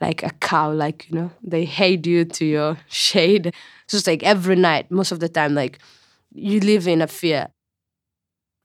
like 0.00 0.22
a 0.22 0.30
cow. 0.40 0.70
Like 0.70 1.06
you 1.08 1.16
know 1.16 1.30
they 1.42 1.64
hate 1.64 2.06
you 2.06 2.24
to 2.26 2.44
your 2.44 2.76
shade. 2.88 3.54
So 3.88 3.96
it's 3.96 4.06
like 4.06 4.22
every 4.22 4.56
night, 4.56 4.90
most 4.90 5.12
of 5.12 5.20
the 5.20 5.28
time, 5.28 5.54
like 5.54 5.78
you 6.32 6.60
live 6.60 6.86
in 6.86 7.02
a 7.02 7.06
fear. 7.08 7.48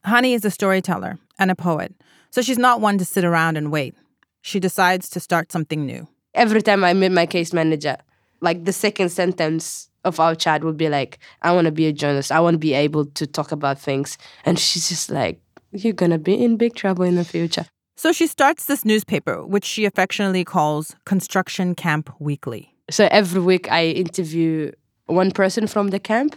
Hani 0.06 0.36
is 0.36 0.46
a 0.46 0.51
storyteller 0.51 1.18
and 1.39 1.50
a 1.50 1.56
poet, 1.56 1.96
so 2.36 2.42
she's 2.42 2.58
not 2.58 2.82
one 2.82 2.98
to 2.98 3.06
sit 3.06 3.24
around 3.24 3.56
and 3.56 3.72
wait. 3.72 3.96
She 4.42 4.60
decides 4.60 5.08
to 5.12 5.22
start 5.22 5.54
something 5.54 5.86
new. 5.86 6.06
Every 6.34 6.62
time 6.62 6.84
I 6.84 6.94
meet 6.94 7.13
my 7.13 7.25
case 7.25 7.54
manager, 7.54 7.96
like 8.42 8.65
the 8.65 8.74
second 8.74 9.08
sentence 9.08 9.89
of 10.04 10.20
our 10.20 10.36
chat 10.36 10.62
would 10.62 10.75
be 10.75 10.89
like, 10.89 11.18
I 11.44 11.54
want 11.54 11.63
to 11.63 11.72
be 11.72 11.86
a 11.86 11.94
journalist. 11.94 12.34
I 12.34 12.42
want 12.42 12.56
to 12.56 12.60
be 12.60 12.74
able 12.74 13.06
to 13.06 13.25
talk 13.25 13.54
about 13.54 13.80
things. 13.80 14.18
And 14.44 14.60
she's 14.60 14.89
just 14.89 15.10
like, 15.10 15.39
you're 15.72 15.94
going 15.94 16.12
to 16.12 16.18
be 16.18 16.34
in 16.34 16.58
big 16.58 16.75
trouble 16.75 17.06
in 17.06 17.15
the 17.15 17.24
future. 17.24 17.68
So 17.96 18.12
she 18.12 18.27
starts 18.27 18.65
this 18.65 18.84
newspaper, 18.84 19.46
which 19.46 19.63
she 19.63 19.86
affectionately 19.86 20.44
calls 20.44 20.94
Construction 21.06 21.74
Camp 21.74 22.13
Weekly. 22.20 22.75
So 22.89 23.08
every 23.12 23.39
week 23.39 23.72
I 23.72 23.86
interview 23.86 24.74
one 25.06 25.32
person 25.32 25.68
from 25.68 25.88
the 25.88 26.01
camp, 26.01 26.36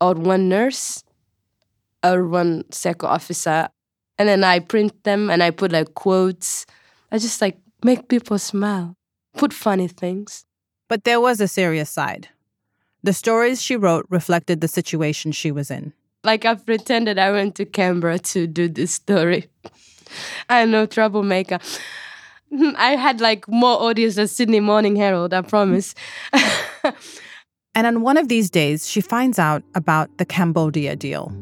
or 0.00 0.14
one 0.14 0.48
nurse, 0.48 1.02
or 2.04 2.28
one 2.28 2.70
psycho 2.70 3.08
officer. 3.08 3.70
And 4.18 4.28
then 4.28 4.44
I 4.44 4.60
print 4.60 5.04
them 5.04 5.30
and 5.30 5.42
I 5.42 5.50
put 5.50 5.72
like 5.72 5.94
quotes. 5.94 6.66
I 7.10 7.18
just 7.18 7.40
like 7.40 7.58
make 7.82 8.08
people 8.08 8.38
smile, 8.38 8.96
put 9.36 9.52
funny 9.52 9.88
things. 9.88 10.44
But 10.88 11.04
there 11.04 11.20
was 11.20 11.40
a 11.40 11.48
serious 11.48 11.90
side. 11.90 12.28
The 13.02 13.12
stories 13.12 13.60
she 13.60 13.76
wrote 13.76 14.06
reflected 14.08 14.60
the 14.60 14.68
situation 14.68 15.32
she 15.32 15.50
was 15.50 15.70
in. 15.70 15.92
Like 16.22 16.44
I 16.44 16.54
pretended 16.54 17.18
I 17.18 17.32
went 17.32 17.54
to 17.56 17.66
Canberra 17.66 18.18
to 18.18 18.46
do 18.46 18.68
this 18.68 18.94
story. 18.94 19.48
I'm 20.48 20.70
no 20.70 20.86
troublemaker. 20.86 21.58
I 22.76 22.96
had 22.96 23.20
like 23.20 23.48
more 23.48 23.82
audience 23.82 24.14
than 24.14 24.28
Sydney 24.28 24.60
Morning 24.60 24.96
Herald, 24.96 25.34
I 25.34 25.42
promise. 25.42 25.94
and 27.74 27.86
on 27.86 28.02
one 28.02 28.16
of 28.16 28.28
these 28.28 28.50
days, 28.50 28.88
she 28.88 29.00
finds 29.00 29.38
out 29.38 29.62
about 29.74 30.16
the 30.18 30.24
Cambodia 30.24 30.96
deal. 30.96 31.32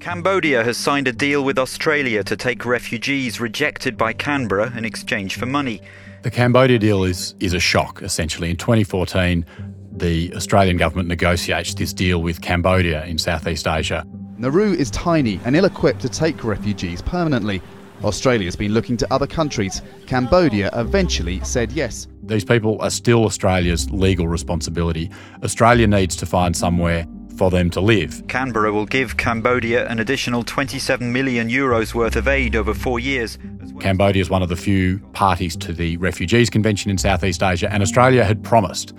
Cambodia 0.00 0.64
has 0.64 0.78
signed 0.78 1.06
a 1.08 1.12
deal 1.12 1.44
with 1.44 1.58
Australia 1.58 2.24
to 2.24 2.34
take 2.34 2.64
refugees 2.64 3.38
rejected 3.38 3.98
by 3.98 4.14
Canberra 4.14 4.74
in 4.74 4.86
exchange 4.86 5.36
for 5.36 5.44
money. 5.44 5.82
The 6.22 6.30
Cambodia 6.30 6.78
deal 6.78 7.04
is, 7.04 7.34
is 7.38 7.52
a 7.52 7.60
shock, 7.60 8.00
essentially. 8.00 8.48
In 8.48 8.56
2014, 8.56 9.44
the 9.92 10.32
Australian 10.34 10.78
government 10.78 11.08
negotiates 11.08 11.74
this 11.74 11.92
deal 11.92 12.22
with 12.22 12.40
Cambodia 12.40 13.04
in 13.04 13.18
Southeast 13.18 13.68
Asia. 13.68 14.06
Nauru 14.38 14.72
is 14.72 14.90
tiny 14.90 15.38
and 15.44 15.54
ill 15.54 15.66
equipped 15.66 16.00
to 16.00 16.08
take 16.08 16.44
refugees 16.44 17.02
permanently. 17.02 17.60
Australia's 18.02 18.56
been 18.56 18.72
looking 18.72 18.96
to 18.96 19.12
other 19.12 19.26
countries. 19.26 19.82
Cambodia 20.06 20.70
eventually 20.72 21.40
said 21.44 21.72
yes. 21.72 22.08
These 22.22 22.46
people 22.46 22.80
are 22.80 22.88
still 22.88 23.26
Australia's 23.26 23.90
legal 23.90 24.28
responsibility. 24.28 25.10
Australia 25.44 25.86
needs 25.86 26.16
to 26.16 26.24
find 26.24 26.56
somewhere 26.56 27.06
for 27.40 27.50
them 27.50 27.70
to 27.70 27.80
live. 27.80 28.22
Canberra 28.28 28.70
will 28.70 28.84
give 28.84 29.16
Cambodia 29.16 29.88
an 29.88 29.98
additional 29.98 30.42
27 30.42 31.10
million 31.10 31.48
euros 31.48 31.94
worth 31.94 32.14
of 32.14 32.28
aid 32.28 32.54
over 32.54 32.74
four 32.74 33.00
years. 33.00 33.38
Cambodia 33.80 34.20
is 34.20 34.28
one 34.28 34.42
of 34.42 34.50
the 34.50 34.56
few 34.56 34.98
parties 35.14 35.56
to 35.56 35.72
the 35.72 35.96
Refugees 35.96 36.50
Convention 36.50 36.90
in 36.90 36.98
Southeast 36.98 37.42
Asia, 37.42 37.72
and 37.72 37.82
Australia 37.82 38.24
had 38.24 38.44
promised 38.44 38.92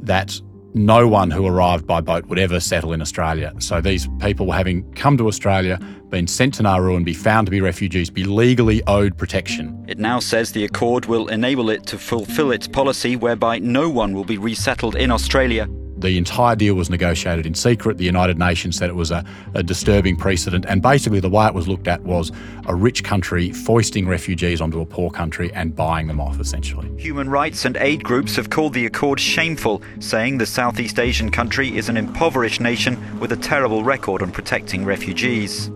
that 0.00 0.40
no 0.72 1.06
one 1.06 1.30
who 1.30 1.46
arrived 1.46 1.86
by 1.86 2.00
boat 2.00 2.24
would 2.24 2.38
ever 2.38 2.58
settle 2.58 2.94
in 2.94 3.02
Australia. 3.02 3.52
So 3.58 3.82
these 3.82 4.08
people, 4.18 4.50
having 4.50 4.90
come 4.94 5.18
to 5.18 5.28
Australia, 5.28 5.78
been 6.08 6.26
sent 6.26 6.54
to 6.54 6.62
Nauru 6.62 6.96
and 6.96 7.04
be 7.04 7.12
found 7.12 7.46
to 7.48 7.50
be 7.50 7.60
refugees, 7.60 8.08
be 8.08 8.24
legally 8.24 8.82
owed 8.86 9.18
protection. 9.18 9.84
It 9.86 9.98
now 9.98 10.20
says 10.20 10.52
the 10.52 10.64
accord 10.64 11.04
will 11.04 11.28
enable 11.28 11.68
it 11.68 11.84
to 11.88 11.98
fulfil 11.98 12.50
its 12.50 12.66
policy 12.66 13.14
whereby 13.14 13.58
no 13.58 13.90
one 13.90 14.14
will 14.14 14.24
be 14.24 14.38
resettled 14.38 14.96
in 14.96 15.10
Australia 15.10 15.68
the 15.96 16.18
entire 16.18 16.56
deal 16.56 16.74
was 16.74 16.90
negotiated 16.90 17.46
in 17.46 17.54
secret. 17.54 17.98
The 17.98 18.04
United 18.04 18.38
Nations 18.38 18.76
said 18.76 18.90
it 18.90 18.96
was 18.96 19.10
a, 19.10 19.24
a, 19.54 19.62
disturbing 19.62 20.16
precedent. 20.16 20.64
And 20.68 20.82
basically, 20.82 21.20
the 21.20 21.28
way 21.28 21.46
it 21.46 21.54
was 21.54 21.68
looked 21.68 21.88
at 21.88 22.02
was 22.02 22.32
a 22.66 22.74
rich 22.74 23.04
country 23.04 23.52
foisting 23.52 24.06
refugees 24.06 24.60
onto 24.60 24.80
a 24.80 24.86
poor 24.86 25.10
country 25.10 25.52
and 25.52 25.74
buying 25.74 26.06
them 26.06 26.20
off, 26.20 26.40
essentially. 26.40 26.90
Human 27.00 27.28
rights 27.28 27.64
and 27.64 27.76
aid 27.76 28.02
groups 28.02 28.36
have 28.36 28.50
called 28.50 28.74
the 28.74 28.86
accord 28.86 29.20
shameful, 29.20 29.82
saying 30.00 30.38
the 30.38 30.46
Southeast 30.46 30.98
Asian 30.98 31.30
country 31.30 31.76
is 31.76 31.88
an 31.88 31.96
impoverished 31.96 32.60
nation 32.60 32.98
with 33.20 33.32
a 33.32 33.36
terrible 33.36 33.84
record 33.84 34.22
on 34.22 34.30
protecting 34.30 34.84
refugees. 34.84 35.66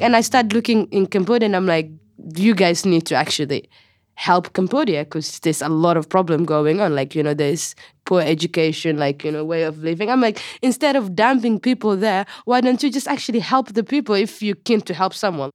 And 0.00 0.16
I 0.16 0.20
started 0.20 0.52
looking 0.52 0.86
in 0.86 1.06
Cambodia 1.06 1.46
and 1.46 1.54
I'm 1.54 1.66
like, 1.66 1.90
you 2.34 2.54
guys 2.54 2.84
need 2.84 3.06
to 3.06 3.14
actually 3.14 3.68
help 4.14 4.52
Cambodia 4.52 5.04
because 5.04 5.38
there's 5.40 5.62
a 5.62 5.68
lot 5.68 5.96
of 5.96 6.08
problem 6.08 6.44
going 6.44 6.80
on. 6.80 6.94
Like, 6.94 7.14
you 7.14 7.22
know, 7.22 7.34
there's 7.34 7.74
poor 8.04 8.20
education, 8.20 8.98
like, 8.98 9.24
you 9.24 9.32
know, 9.32 9.44
way 9.44 9.62
of 9.62 9.78
living. 9.78 10.10
I'm 10.10 10.20
like, 10.20 10.40
instead 10.62 10.96
of 10.96 11.14
dumping 11.14 11.60
people 11.60 11.96
there, 11.96 12.26
why 12.44 12.60
don't 12.60 12.82
you 12.82 12.90
just 12.90 13.08
actually 13.08 13.40
help 13.40 13.72
the 13.72 13.84
people 13.84 14.14
if 14.14 14.42
you're 14.42 14.56
keen 14.56 14.80
to 14.82 14.94
help 14.94 15.14
someone? 15.14 15.50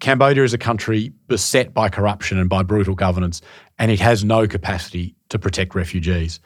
Cambodia 0.00 0.44
is 0.44 0.54
a 0.54 0.58
country 0.58 1.12
beset 1.26 1.74
by 1.74 1.88
corruption 1.88 2.38
and 2.38 2.48
by 2.48 2.62
brutal 2.62 2.94
governance, 2.94 3.40
and 3.78 3.90
it 3.90 4.00
has 4.00 4.22
no 4.22 4.46
capacity 4.46 5.16
to 5.28 5.38
protect 5.38 5.74
refugees. 5.74 6.40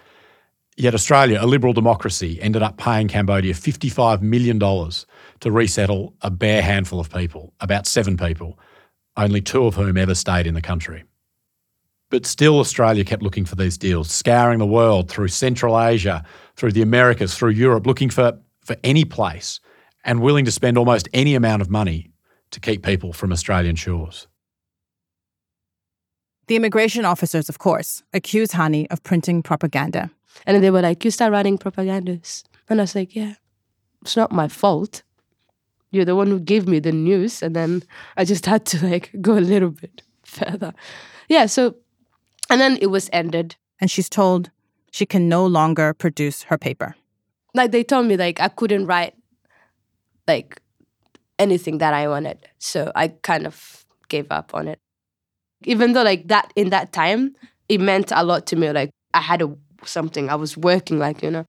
Yet 0.76 0.94
Australia, 0.94 1.38
a 1.38 1.46
liberal 1.46 1.74
democracy, 1.74 2.40
ended 2.40 2.62
up 2.62 2.78
paying 2.78 3.08
Cambodia 3.08 3.52
$55 3.52 4.22
million 4.22 4.58
to 4.58 5.50
resettle 5.50 6.14
a 6.22 6.30
bare 6.30 6.62
handful 6.62 6.98
of 6.98 7.10
people, 7.10 7.52
about 7.60 7.86
seven 7.86 8.16
people, 8.16 8.58
only 9.18 9.42
two 9.42 9.66
of 9.66 9.74
whom 9.74 9.98
ever 9.98 10.14
stayed 10.14 10.46
in 10.46 10.54
the 10.54 10.62
country. 10.62 11.04
But 12.12 12.26
still, 12.26 12.58
Australia 12.58 13.04
kept 13.04 13.22
looking 13.22 13.46
for 13.46 13.56
these 13.56 13.78
deals, 13.78 14.10
scouring 14.10 14.58
the 14.58 14.66
world 14.66 15.10
through 15.10 15.28
Central 15.28 15.80
Asia, 15.80 16.22
through 16.56 16.72
the 16.72 16.82
Americas, 16.82 17.34
through 17.34 17.52
Europe, 17.52 17.86
looking 17.86 18.10
for, 18.10 18.38
for 18.60 18.76
any 18.84 19.06
place 19.06 19.60
and 20.04 20.20
willing 20.20 20.44
to 20.44 20.52
spend 20.52 20.76
almost 20.76 21.08
any 21.14 21.34
amount 21.34 21.62
of 21.62 21.70
money 21.70 22.10
to 22.50 22.60
keep 22.60 22.84
people 22.84 23.14
from 23.14 23.32
Australian 23.32 23.76
shores. 23.76 24.26
The 26.48 26.56
immigration 26.56 27.06
officers, 27.06 27.48
of 27.48 27.58
course, 27.58 28.02
accuse 28.12 28.50
Hani 28.50 28.86
of 28.90 29.02
printing 29.02 29.42
propaganda. 29.42 30.10
And 30.44 30.62
they 30.62 30.70
were 30.70 30.82
like, 30.82 31.06
You 31.06 31.10
start 31.10 31.32
writing 31.32 31.56
propagandas. 31.56 32.44
And 32.68 32.78
I 32.78 32.82
was 32.82 32.94
like, 32.94 33.16
Yeah, 33.16 33.36
it's 34.02 34.18
not 34.18 34.30
my 34.30 34.48
fault. 34.48 35.02
You're 35.92 36.04
the 36.04 36.14
one 36.14 36.26
who 36.26 36.40
gave 36.40 36.68
me 36.68 36.78
the 36.78 36.92
news. 36.92 37.42
And 37.42 37.56
then 37.56 37.82
I 38.18 38.26
just 38.26 38.44
had 38.44 38.66
to 38.66 38.86
like 38.86 39.12
go 39.22 39.38
a 39.38 39.40
little 39.40 39.70
bit 39.70 40.02
further. 40.24 40.74
Yeah, 41.30 41.46
so 41.46 41.76
and 42.50 42.60
then 42.60 42.78
it 42.80 42.88
was 42.88 43.08
ended. 43.12 43.56
And 43.80 43.90
she's 43.90 44.08
told 44.08 44.50
she 44.90 45.06
can 45.06 45.28
no 45.28 45.46
longer 45.46 45.94
produce 45.94 46.44
her 46.44 46.58
paper. 46.58 46.94
Like 47.54 47.72
they 47.72 47.82
told 47.84 48.06
me 48.06 48.16
like 48.16 48.40
I 48.40 48.48
couldn't 48.48 48.86
write 48.86 49.14
like 50.26 50.60
anything 51.38 51.78
that 51.78 51.94
I 51.94 52.08
wanted. 52.08 52.38
So 52.58 52.92
I 52.94 53.08
kind 53.08 53.46
of 53.46 53.84
gave 54.08 54.30
up 54.30 54.54
on 54.54 54.68
it. 54.68 54.78
Even 55.64 55.92
though 55.92 56.02
like 56.02 56.28
that 56.28 56.52
in 56.56 56.70
that 56.70 56.92
time 56.92 57.34
it 57.68 57.80
meant 57.80 58.12
a 58.14 58.24
lot 58.24 58.46
to 58.46 58.56
me 58.56 58.70
like 58.70 58.90
I 59.14 59.20
had 59.20 59.42
a 59.42 59.54
something 59.84 60.28
I 60.28 60.36
was 60.36 60.56
working 60.56 60.98
like, 60.98 61.22
you 61.22 61.30
know. 61.30 61.44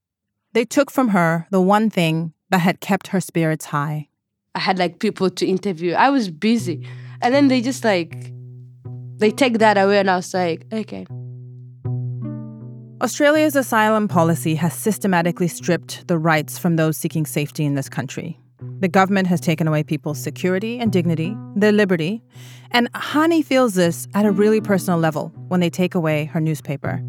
They 0.52 0.64
took 0.64 0.90
from 0.90 1.08
her 1.08 1.46
the 1.50 1.60
one 1.60 1.90
thing 1.90 2.32
that 2.50 2.58
had 2.58 2.80
kept 2.80 3.08
her 3.08 3.20
spirits 3.20 3.66
high. 3.66 4.08
I 4.54 4.60
had 4.60 4.78
like 4.78 4.98
people 4.98 5.30
to 5.30 5.46
interview. 5.46 5.94
I 5.94 6.10
was 6.10 6.30
busy. 6.30 6.86
And 7.20 7.34
then 7.34 7.48
they 7.48 7.60
just 7.60 7.84
like 7.84 8.30
they 9.18 9.30
take 9.30 9.58
that 9.58 9.78
away 9.78 9.98
and 9.98 10.10
I 10.10 10.16
was 10.16 10.34
like, 10.34 10.66
okay. 10.72 11.06
Australia's 13.02 13.56
asylum 13.56 14.08
policy 14.08 14.54
has 14.54 14.72
systematically 14.72 15.48
stripped 15.48 16.06
the 16.08 16.16
rights 16.16 16.58
from 16.58 16.76
those 16.76 16.96
seeking 16.96 17.26
safety 17.26 17.64
in 17.64 17.74
this 17.74 17.88
country. 17.88 18.38
The 18.80 18.88
government 18.88 19.26
has 19.28 19.40
taken 19.40 19.68
away 19.68 19.82
people's 19.82 20.18
security 20.18 20.78
and 20.78 20.90
dignity, 20.90 21.36
their 21.54 21.72
liberty, 21.72 22.22
and 22.70 22.90
Hani 22.92 23.44
feels 23.44 23.74
this 23.74 24.08
at 24.14 24.24
a 24.24 24.30
really 24.30 24.60
personal 24.60 24.98
level 24.98 25.32
when 25.48 25.60
they 25.60 25.70
take 25.70 25.94
away 25.94 26.26
her 26.26 26.40
newspaper, 26.40 27.02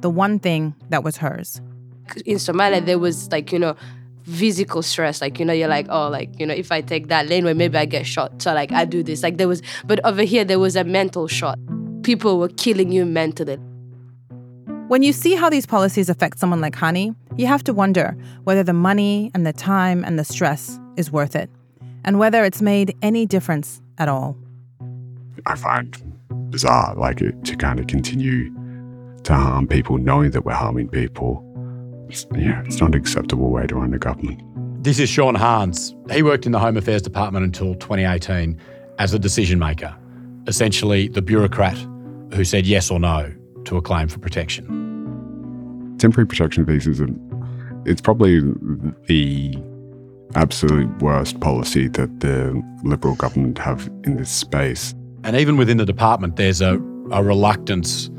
the 0.00 0.10
one 0.10 0.38
thing 0.38 0.74
that 0.88 1.02
was 1.02 1.16
hers. 1.16 1.60
In 2.26 2.36
Somalia, 2.36 2.84
there 2.84 2.98
was 2.98 3.30
like, 3.30 3.52
you 3.52 3.58
know, 3.58 3.76
physical 4.30 4.82
stress. 4.82 5.20
Like, 5.20 5.38
you 5.38 5.44
know, 5.44 5.52
you're 5.52 5.68
like, 5.68 5.86
oh, 5.90 6.08
like, 6.08 6.38
you 6.38 6.46
know, 6.46 6.54
if 6.54 6.72
I 6.72 6.80
take 6.80 7.08
that 7.08 7.26
lane, 7.28 7.44
laneway, 7.44 7.54
maybe 7.54 7.78
I 7.78 7.84
get 7.84 8.06
shot. 8.06 8.40
So, 8.42 8.54
like, 8.54 8.72
I 8.72 8.84
do 8.84 9.02
this. 9.02 9.22
Like, 9.22 9.36
there 9.36 9.48
was, 9.48 9.62
but 9.84 10.04
over 10.04 10.22
here, 10.22 10.44
there 10.44 10.58
was 10.58 10.76
a 10.76 10.84
mental 10.84 11.26
shot. 11.26 11.58
People 12.02 12.38
were 12.38 12.48
killing 12.48 12.92
you 12.92 13.04
mentally. 13.04 13.58
When 14.88 15.02
you 15.02 15.12
see 15.12 15.34
how 15.34 15.48
these 15.48 15.66
policies 15.66 16.08
affect 16.08 16.38
someone 16.38 16.60
like 16.60 16.74
Hani, 16.74 17.14
you 17.36 17.46
have 17.46 17.62
to 17.64 17.72
wonder 17.72 18.16
whether 18.44 18.62
the 18.62 18.72
money 18.72 19.30
and 19.34 19.46
the 19.46 19.52
time 19.52 20.04
and 20.04 20.18
the 20.18 20.24
stress 20.24 20.80
is 20.96 21.12
worth 21.12 21.36
it, 21.36 21.48
and 22.04 22.18
whether 22.18 22.44
it's 22.44 22.60
made 22.60 22.96
any 23.02 23.26
difference 23.26 23.80
at 23.98 24.08
all. 24.08 24.36
I 25.46 25.54
find 25.54 25.96
bizarre, 26.50 26.94
like 26.96 27.20
it, 27.20 27.44
to 27.44 27.56
kind 27.56 27.78
of 27.78 27.86
continue 27.86 28.52
to 29.22 29.34
harm 29.34 29.68
people, 29.68 29.98
knowing 29.98 30.32
that 30.32 30.44
we're 30.44 30.54
harming 30.54 30.88
people. 30.88 31.44
It's, 32.10 32.26
yeah, 32.34 32.62
it's 32.64 32.80
not 32.80 32.94
an 32.94 33.00
acceptable 33.00 33.50
way 33.50 33.66
to 33.66 33.74
run 33.74 33.94
a 33.94 33.98
government. 33.98 34.42
This 34.82 34.98
is 34.98 35.08
Sean 35.08 35.34
Hanns. 35.34 35.94
He 36.10 36.22
worked 36.22 36.46
in 36.46 36.52
the 36.52 36.58
Home 36.58 36.76
Affairs 36.76 37.02
Department 37.02 37.44
until 37.44 37.74
2018 37.74 38.58
as 38.98 39.14
a 39.14 39.18
decision 39.18 39.58
maker, 39.58 39.96
essentially 40.46 41.08
the 41.08 41.22
bureaucrat 41.22 41.76
who 42.32 42.44
said 42.44 42.66
yes 42.66 42.90
or 42.90 43.00
no 43.00 43.32
to 43.64 43.76
a 43.76 43.82
claim 43.82 44.08
for 44.08 44.18
protection 44.18 44.80
temporary 46.00 46.26
protection 46.26 46.64
visas, 46.64 47.00
it's 47.84 48.00
probably 48.00 48.40
the 49.06 49.56
absolute 50.34 50.90
worst 51.02 51.38
policy 51.40 51.88
that 51.88 52.20
the 52.20 52.60
Liberal 52.82 53.14
government 53.14 53.58
have 53.58 53.86
in 54.04 54.16
this 54.16 54.30
space. 54.30 54.94
And 55.22 55.36
even 55.36 55.56
within 55.56 55.76
the 55.76 55.84
department, 55.84 56.36
there's 56.36 56.60
a, 56.60 56.76
a 57.12 57.22
reluctance 57.22 58.09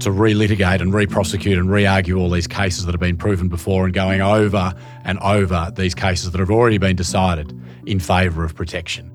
to 0.00 0.10
relitigate 0.10 0.80
and 0.80 0.92
re-prosecute 0.92 1.58
and 1.58 1.70
re-argue 1.70 2.18
all 2.18 2.30
these 2.30 2.46
cases 2.46 2.86
that 2.86 2.92
have 2.92 3.00
been 3.00 3.16
proven 3.16 3.48
before 3.48 3.84
and 3.84 3.94
going 3.94 4.20
over 4.20 4.74
and 5.04 5.18
over 5.20 5.72
these 5.76 5.94
cases 5.94 6.30
that 6.30 6.38
have 6.38 6.50
already 6.50 6.78
been 6.78 6.96
decided 6.96 7.58
in 7.86 8.00
favour 8.00 8.44
of 8.44 8.54
protection. 8.54 9.10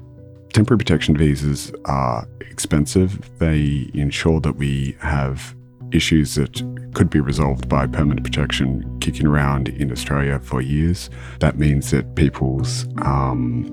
Temporary 0.53 0.77
protection 0.77 1.17
visas 1.17 1.71
are 1.85 2.27
expensive. 2.39 3.29
They 3.39 3.89
ensure 3.93 4.39
that 4.41 4.53
we 4.53 4.95
have 4.99 5.55
issues 5.91 6.35
that 6.35 6.61
could 6.93 7.09
be 7.09 7.19
resolved 7.19 7.67
by 7.67 7.87
permanent 7.87 8.23
protection 8.23 8.99
kicking 8.99 9.27
around 9.27 9.69
in 9.69 9.91
Australia 9.91 10.39
for 10.39 10.61
years. 10.61 11.09
That 11.39 11.57
means 11.57 11.91
that 11.91 12.15
people's 12.15 12.87
um, 13.01 13.69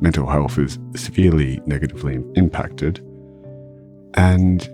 mental 0.00 0.26
health 0.26 0.58
is 0.58 0.78
severely 0.94 1.60
negatively 1.66 2.22
impacted. 2.34 3.00
And 4.14 4.68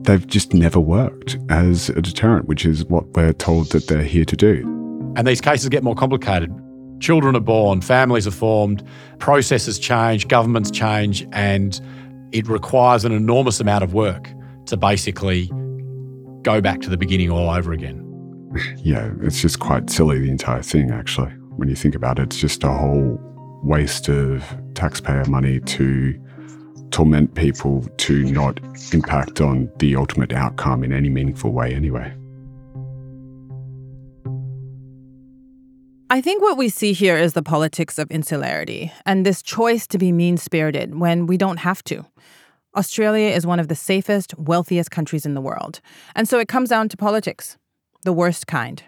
they've 0.00 0.26
just 0.26 0.54
never 0.54 0.80
worked 0.80 1.36
as 1.48 1.88
a 1.90 2.02
deterrent, 2.02 2.46
which 2.46 2.64
is 2.64 2.84
what 2.86 3.06
we're 3.14 3.32
told 3.32 3.70
that 3.70 3.86
they're 3.86 4.02
here 4.02 4.24
to 4.24 4.36
do. 4.36 4.62
And 5.16 5.26
these 5.26 5.40
cases 5.40 5.68
get 5.68 5.82
more 5.82 5.94
complicated. 5.94 6.52
Children 7.00 7.36
are 7.36 7.40
born, 7.40 7.80
families 7.80 8.26
are 8.26 8.32
formed, 8.32 8.82
processes 9.18 9.78
change, 9.78 10.28
governments 10.28 10.70
change, 10.70 11.26
and 11.32 11.80
it 12.32 12.48
requires 12.48 13.04
an 13.04 13.12
enormous 13.12 13.60
amount 13.60 13.84
of 13.84 13.92
work 13.92 14.28
to 14.66 14.76
basically 14.76 15.50
go 16.42 16.60
back 16.60 16.80
to 16.80 16.90
the 16.90 16.96
beginning 16.96 17.30
all 17.30 17.50
over 17.50 17.72
again. 17.72 17.98
Yeah, 18.84 19.10
it's 19.22 19.40
just 19.40 19.60
quite 19.60 19.88
silly, 19.88 20.18
the 20.18 20.30
entire 20.30 20.60
thing, 20.60 20.90
actually. 20.90 21.30
When 21.56 21.70
you 21.70 21.74
think 21.74 21.94
about 21.94 22.18
it, 22.18 22.24
it's 22.24 22.36
just 22.36 22.62
a 22.64 22.68
whole 22.68 23.18
waste 23.62 24.10
of 24.10 24.44
taxpayer 24.74 25.24
money 25.24 25.60
to 25.60 26.14
torment 26.92 27.34
people 27.34 27.84
to 27.96 28.22
not 28.24 28.60
impact 28.92 29.40
on 29.40 29.70
the 29.78 29.96
ultimate 29.96 30.32
outcome 30.32 30.84
in 30.84 30.92
any 30.92 31.08
meaningful 31.08 31.52
way, 31.52 31.74
anyway. 31.74 32.14
I 36.10 36.20
think 36.20 36.42
what 36.42 36.58
we 36.58 36.68
see 36.68 36.92
here 36.92 37.16
is 37.16 37.32
the 37.32 37.42
politics 37.42 37.98
of 37.98 38.10
insularity 38.10 38.92
and 39.06 39.24
this 39.24 39.40
choice 39.40 39.86
to 39.86 39.96
be 39.96 40.12
mean 40.12 40.36
spirited 40.36 41.00
when 41.00 41.26
we 41.26 41.38
don't 41.38 41.56
have 41.56 41.82
to. 41.84 42.04
Australia 42.76 43.30
is 43.30 43.46
one 43.46 43.58
of 43.58 43.68
the 43.68 43.74
safest, 43.74 44.36
wealthiest 44.38 44.90
countries 44.90 45.24
in 45.24 45.32
the 45.32 45.40
world. 45.40 45.80
And 46.14 46.28
so 46.28 46.38
it 46.38 46.48
comes 46.48 46.68
down 46.68 46.90
to 46.90 46.98
politics, 46.98 47.56
the 48.02 48.12
worst 48.12 48.46
kind. 48.46 48.82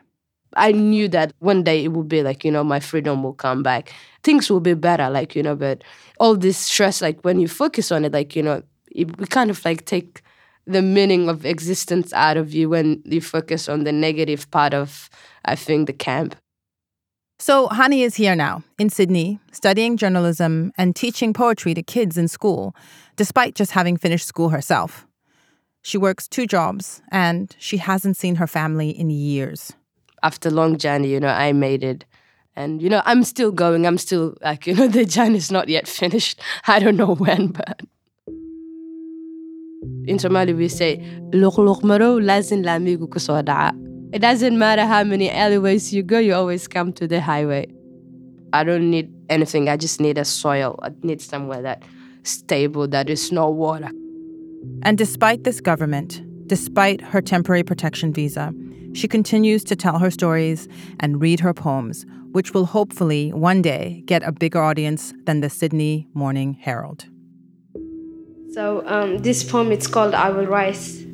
I 0.57 0.73
knew 0.73 1.09
that 1.09 1.33
one 1.39 1.63
day 1.63 1.85
it 1.85 1.89
would 1.89 2.09
be 2.09 2.23
like, 2.23 2.45
you 2.45 2.51
know, 2.51 2.65
my 2.65 2.81
freedom 2.81 3.23
will 3.23 3.35
come 3.35 3.63
back. 3.63 3.93
Things 4.23 4.51
will 4.51 4.61
be 4.61 4.75
better, 4.75 5.11
like, 5.11 5.35
you 5.35 5.43
know, 5.43 5.57
but 5.57 5.83
all 6.19 6.37
this 6.37 6.59
stress, 6.59 7.03
like 7.03 7.21
when 7.23 7.41
you 7.41 7.49
focus 7.49 7.93
on 7.93 8.05
it, 8.05 8.13
like, 8.13 8.37
you 8.37 8.43
know, 8.43 8.63
it, 8.91 9.19
we 9.19 9.27
kind 9.27 9.51
of 9.51 9.65
like 9.65 9.85
take 9.85 10.23
the 10.67 10.83
meaning 10.83 11.29
of 11.29 11.45
existence 11.45 12.13
out 12.13 12.37
of 12.37 12.55
you 12.55 12.69
when 12.71 13.03
you 13.05 13.21
focus 13.21 13.69
on 13.69 13.85
the 13.85 13.93
negative 13.93 14.51
part 14.51 14.73
of, 14.73 15.11
I 15.45 15.57
think, 15.57 15.87
the 15.87 15.93
camp. 15.93 16.37
So, 17.39 17.69
Hani 17.69 18.05
is 18.05 18.15
here 18.15 18.37
now 18.37 18.63
in 18.79 18.89
Sydney, 18.89 19.41
studying 19.53 19.97
journalism 19.97 20.73
and 20.79 20.95
teaching 20.95 21.33
poetry 21.33 21.75
to 21.75 21.83
kids 21.83 22.17
in 22.17 22.29
school, 22.29 22.75
despite 23.17 23.55
just 23.55 23.73
having 23.73 23.97
finished 23.97 24.27
school 24.27 24.51
herself. 24.51 25.07
She 25.83 25.99
works 25.99 26.27
two 26.27 26.47
jobs 26.47 27.03
and 27.11 27.55
she 27.59 27.77
hasn't 27.77 28.17
seen 28.17 28.37
her 28.37 28.47
family 28.47 28.89
in 28.89 29.11
years. 29.11 29.73
After 30.25 30.51
long 30.51 30.79
journey, 30.79 31.09
you 31.09 31.21
know, 31.21 31.29
I 31.29 31.53
made 31.53 31.85
it. 31.85 32.05
And, 32.57 32.83
you 32.83 32.89
know, 32.89 33.03
I'm 33.05 33.23
still 33.25 33.53
going. 33.53 33.87
I'm 33.87 33.99
still, 33.99 34.37
like, 34.43 34.67
you 34.67 34.75
know, 34.75 34.89
the 34.99 35.05
journey 35.05 35.37
is 35.37 35.53
not 35.53 35.69
yet 35.69 35.87
finished. 35.87 36.41
I 36.67 36.81
don't 36.81 36.97
know 36.97 37.15
when, 37.15 37.49
but. 37.49 37.83
In 40.07 40.19
Somali, 40.19 40.53
we 40.53 40.69
say, 40.69 40.95
it 44.15 44.21
doesn't 44.21 44.59
matter 44.59 44.87
how 44.87 45.05
many 45.05 45.31
alleyways 45.31 45.93
you 45.93 46.03
go, 46.03 46.19
you 46.19 46.35
always 46.35 46.67
come 46.69 46.93
to 46.95 47.07
the 47.07 47.21
highway. 47.21 47.67
I 48.53 48.65
don't 48.65 48.91
need 48.91 49.13
anything. 49.29 49.69
I 49.69 49.77
just 49.77 50.01
need 50.01 50.17
a 50.17 50.25
soil. 50.25 50.79
I 50.83 50.91
need 51.03 51.21
somewhere 51.21 51.61
that 51.63 51.83
stable, 52.23 52.89
that 52.89 53.11
is 53.11 53.33
no 53.33 53.51
water. 53.51 53.91
And 54.83 54.97
despite 54.97 55.45
this 55.45 55.61
government, 55.61 56.23
despite 56.47 57.01
her 57.01 57.21
temporary 57.21 57.63
protection 57.63 58.13
visa, 58.13 58.55
she 58.95 59.09
continues 59.09 59.63
to 59.65 59.77
tell 59.77 59.99
her 59.99 60.11
stories 60.11 60.69
and 61.01 61.21
read 61.21 61.41
her 61.41 61.53
poems, 61.53 62.07
which 62.33 62.55
will 62.55 62.65
hopefully 62.67 63.33
one 63.33 63.61
day 63.61 64.03
get 64.07 64.23
a 64.23 64.33
bigger 64.33 64.63
audience 64.63 65.13
than 65.25 65.41
the 65.41 65.51
Sydney 65.51 66.09
Morning 66.15 66.55
Herald. 66.55 67.07
So 68.53 68.87
um, 68.87 69.19
this 69.19 69.43
poem 69.45 69.73
it's 69.73 69.87
called 69.87 70.15
"I 70.15 70.31
Will 70.31 70.47
Rise." 70.47 71.05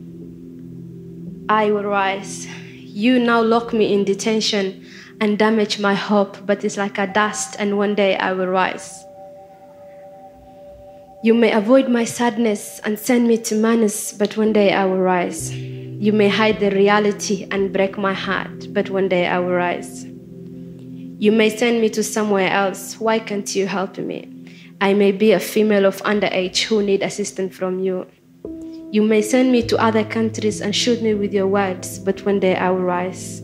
I 1.48 1.72
will 1.72 1.82
rise. 1.82 2.46
You 2.76 3.18
now 3.18 3.42
lock 3.42 3.72
me 3.72 3.92
in 3.92 4.04
detention 4.04 4.86
and 5.20 5.36
damage 5.36 5.80
my 5.80 5.94
hope, 5.94 6.46
but 6.46 6.64
it's 6.64 6.76
like 6.76 6.96
a 6.96 7.08
dust, 7.08 7.56
and 7.58 7.76
one 7.76 7.94
day 7.96 8.16
I 8.16 8.32
will 8.32 8.46
rise. 8.46 9.04
You 11.24 11.34
may 11.34 11.52
avoid 11.52 11.88
my 11.88 12.04
sadness 12.04 12.80
and 12.84 12.98
send 12.98 13.26
me 13.26 13.36
to 13.38 13.54
madness, 13.54 14.12
but 14.12 14.36
one 14.36 14.52
day 14.52 14.72
I 14.72 14.84
will 14.84 15.00
rise. 15.00 15.52
You 16.00 16.14
may 16.14 16.30
hide 16.30 16.60
the 16.60 16.70
reality 16.70 17.46
and 17.50 17.74
break 17.74 17.98
my 17.98 18.14
heart, 18.14 18.72
but 18.72 18.88
one 18.88 19.06
day 19.06 19.26
I 19.26 19.38
will 19.38 19.52
rise. 19.52 20.06
You 20.06 21.30
may 21.30 21.54
send 21.54 21.82
me 21.82 21.90
to 21.90 22.02
somewhere 22.02 22.50
else. 22.50 22.98
Why 22.98 23.18
can't 23.18 23.54
you 23.54 23.66
help 23.66 23.98
me? 23.98 24.26
I 24.80 24.94
may 24.94 25.12
be 25.12 25.32
a 25.32 25.38
female 25.38 25.84
of 25.84 25.98
underage 25.98 26.62
who 26.62 26.82
need 26.82 27.02
assistance 27.02 27.54
from 27.54 27.80
you. 27.80 28.06
You 28.90 29.02
may 29.02 29.20
send 29.20 29.52
me 29.52 29.62
to 29.66 29.76
other 29.76 30.02
countries 30.02 30.62
and 30.62 30.74
shoot 30.74 31.02
me 31.02 31.12
with 31.12 31.34
your 31.34 31.46
words, 31.46 31.98
but 31.98 32.24
one 32.24 32.40
day 32.40 32.56
I 32.56 32.70
will 32.70 32.80
rise. 32.80 33.42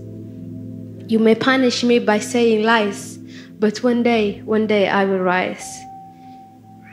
You 1.08 1.18
may 1.18 1.34
punish 1.34 1.84
me 1.84 1.98
by 1.98 2.20
saying 2.20 2.64
lies, 2.64 3.18
but 3.58 3.82
one 3.82 4.02
day, 4.02 4.40
one 4.46 4.66
day 4.66 4.88
I 4.88 5.04
will 5.04 5.20
rise. 5.20 5.76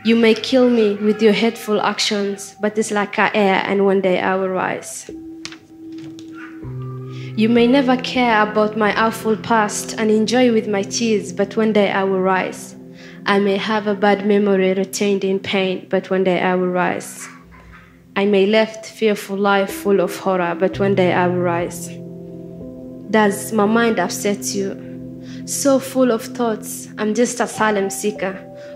You 0.04 0.18
may 0.18 0.34
kill 0.34 0.70
me 0.70 0.96
with 0.96 1.22
your 1.22 1.32
hateful 1.32 1.80
actions, 1.80 2.54
but 2.60 2.78
it's 2.78 2.92
like 2.92 3.18
air, 3.18 3.64
and 3.66 3.86
one 3.86 4.02
day 4.02 4.20
I 4.20 4.36
will 4.36 4.50
rise. 4.50 5.10
You 7.36 7.50
may 7.50 7.66
never 7.66 7.98
care 7.98 8.44
about 8.44 8.78
my 8.78 8.96
awful 8.96 9.36
past 9.36 9.96
and 9.98 10.12
enjoy 10.12 10.54
with 10.54 10.68
my 10.68 10.84
tears, 10.84 11.34
but 11.34 11.58
one 11.58 11.74
day 11.74 11.90
I 11.90 12.04
will 12.04 12.22
rise. 12.22 12.76
I 13.26 13.40
may 13.40 13.58
have 13.58 13.88
a 13.88 13.96
bad 13.96 14.28
memory 14.28 14.76
retained 14.76 15.24
in 15.24 15.40
pain, 15.40 15.88
but 15.90 16.12
one 16.12 16.24
day 16.24 16.40
I 16.40 16.54
will 16.54 16.68
rise. 16.68 17.28
I 18.16 18.26
may 18.26 18.46
left 18.46 18.86
fearful 18.86 19.36
life 19.36 19.74
full 19.74 20.00
of 20.00 20.16
horror, 20.16 20.54
but 20.54 20.80
one 20.80 20.94
day 20.94 21.12
I 21.12 21.26
will 21.26 21.42
rise. 21.42 21.88
Does 23.10 23.52
my 23.52 23.66
mind 23.66 23.98
upset 23.98 24.54
you? 24.54 25.42
So 25.48 25.80
full 25.80 26.12
of 26.12 26.22
thoughts, 26.22 26.90
I'm 27.00 27.16
just 27.16 27.40
a 27.40 27.46
asylum 27.46 27.90
seeker 27.90 28.34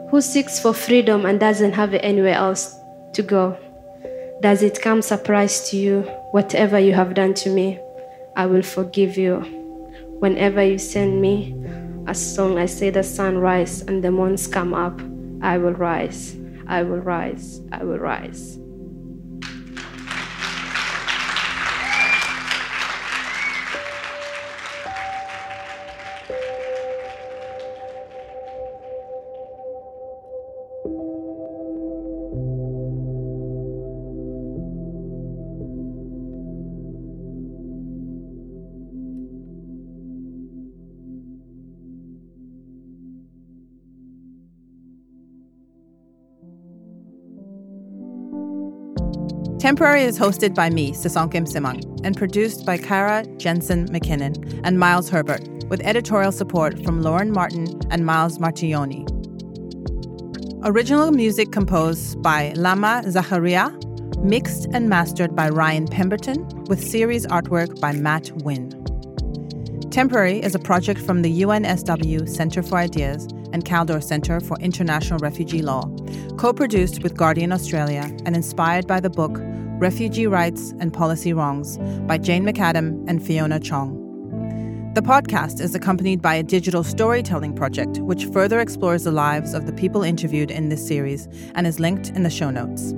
who 0.10 0.20
seeks 0.20 0.60
for 0.60 0.74
freedom 0.74 1.28
and 1.28 1.40
doesn't 1.40 1.74
have 1.74 1.94
anywhere 1.94 2.34
else 2.34 2.76
to 3.14 3.22
go. 3.22 3.56
Does 4.42 4.64
it 4.64 4.82
come 4.82 5.04
surprise 5.04 5.70
to 5.70 5.78
you, 5.78 6.02
whatever 6.32 6.80
you 6.80 6.94
have 6.94 7.14
done 7.14 7.36
to 7.36 7.52
me? 7.52 7.80
I 8.38 8.46
will 8.46 8.62
forgive 8.62 9.18
you. 9.18 9.38
Whenever 10.20 10.64
you 10.64 10.78
send 10.78 11.20
me 11.20 11.56
as 12.06 12.22
a 12.22 12.36
song, 12.36 12.60
I 12.60 12.68
say 12.68 12.92
the 12.92 13.02
sun 13.02 13.40
rise 13.40 13.82
and 13.82 14.04
the 14.04 14.12
moons 14.12 14.46
come 14.46 14.76
up. 14.76 15.02
I 15.42 15.58
will 15.58 15.74
rise, 15.74 16.38
I 16.68 16.84
will 16.84 17.00
rise, 17.00 17.62
I 17.72 17.84
will 17.84 17.98
rise. 17.98 18.60
Temporary 49.68 50.04
is 50.04 50.18
hosted 50.18 50.56
by 50.56 50.70
me, 50.70 50.94
Sisonke 50.94 51.34
Msimang, 51.34 52.00
and 52.06 52.16
produced 52.16 52.66
by 52.66 52.78
Kara 52.78 53.26
Jensen 53.36 53.86
McKinnon 53.90 54.62
and 54.64 54.80
Miles 54.80 55.10
Herbert, 55.10 55.46
with 55.66 55.82
editorial 55.82 56.32
support 56.32 56.82
from 56.86 57.02
Lauren 57.02 57.34
Martin 57.34 57.78
and 57.92 58.06
Miles 58.06 58.40
Martignoni. 58.40 59.06
Original 60.64 61.12
music 61.12 61.52
composed 61.52 62.22
by 62.22 62.54
Lama 62.56 63.02
Zaharia, 63.08 63.70
mixed 64.24 64.68
and 64.72 64.88
mastered 64.88 65.36
by 65.36 65.50
Ryan 65.50 65.86
Pemberton, 65.86 66.48
with 66.70 66.82
series 66.82 67.26
artwork 67.28 67.82
by 67.82 67.92
Matt 67.92 68.32
Wynn. 68.44 68.70
Temporary 69.90 70.42
is 70.42 70.56
a 70.56 70.60
project 70.60 71.02
from 71.02 71.24
the 71.24 71.42
UNSW 71.42 72.30
Center 72.30 72.64
for 72.64 72.78
Ideas 72.78 73.28
and 73.52 73.66
Kaldor 73.66 74.02
Center 74.02 74.40
for 74.40 74.58
International 74.62 75.20
Refugee 75.20 75.62
Law, 75.62 75.94
co 76.38 76.54
produced 76.54 77.04
with 77.04 77.18
Guardian 77.18 77.52
Australia 77.52 78.10
and 78.26 78.34
inspired 78.34 78.88
by 78.88 79.02
the 79.02 79.10
book 79.10 79.42
Refugee 79.80 80.26
Rights 80.26 80.74
and 80.80 80.92
Policy 80.92 81.34
Wrongs 81.34 81.78
by 82.08 82.18
Jane 82.18 82.44
McAdam 82.44 83.08
and 83.08 83.24
Fiona 83.24 83.60
Chong. 83.60 83.94
The 84.96 85.04
podcast 85.04 85.62
is 85.62 85.76
accompanied 85.76 86.20
by 86.20 86.34
a 86.34 86.42
digital 86.42 86.84
storytelling 86.84 87.54
project 87.54 88.00
which 88.00 88.26
further 88.26 88.60
explores 88.60 89.04
the 89.04 89.12
lives 89.12 89.54
of 89.54 89.68
the 89.68 89.74
people 89.74 90.02
interviewed 90.02 90.50
in 90.50 90.70
this 90.70 90.88
series 90.88 91.28
and 91.54 91.68
is 91.68 91.80
linked 91.80 92.10
in 92.10 92.24
the 92.24 92.32
show 92.32 92.50
notes. 92.50 92.96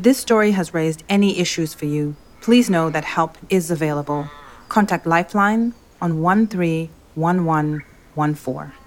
If 0.00 0.04
this 0.04 0.16
story 0.16 0.52
has 0.52 0.72
raised 0.72 1.04
any 1.10 1.38
issues 1.38 1.74
for 1.74 1.84
you, 1.84 2.16
please 2.40 2.70
know 2.70 2.88
that 2.88 3.04
help 3.04 3.36
is 3.50 3.70
available. 3.70 4.30
Contact 4.70 5.04
Lifeline 5.04 5.74
on 6.00 6.22
131114. 6.22 8.79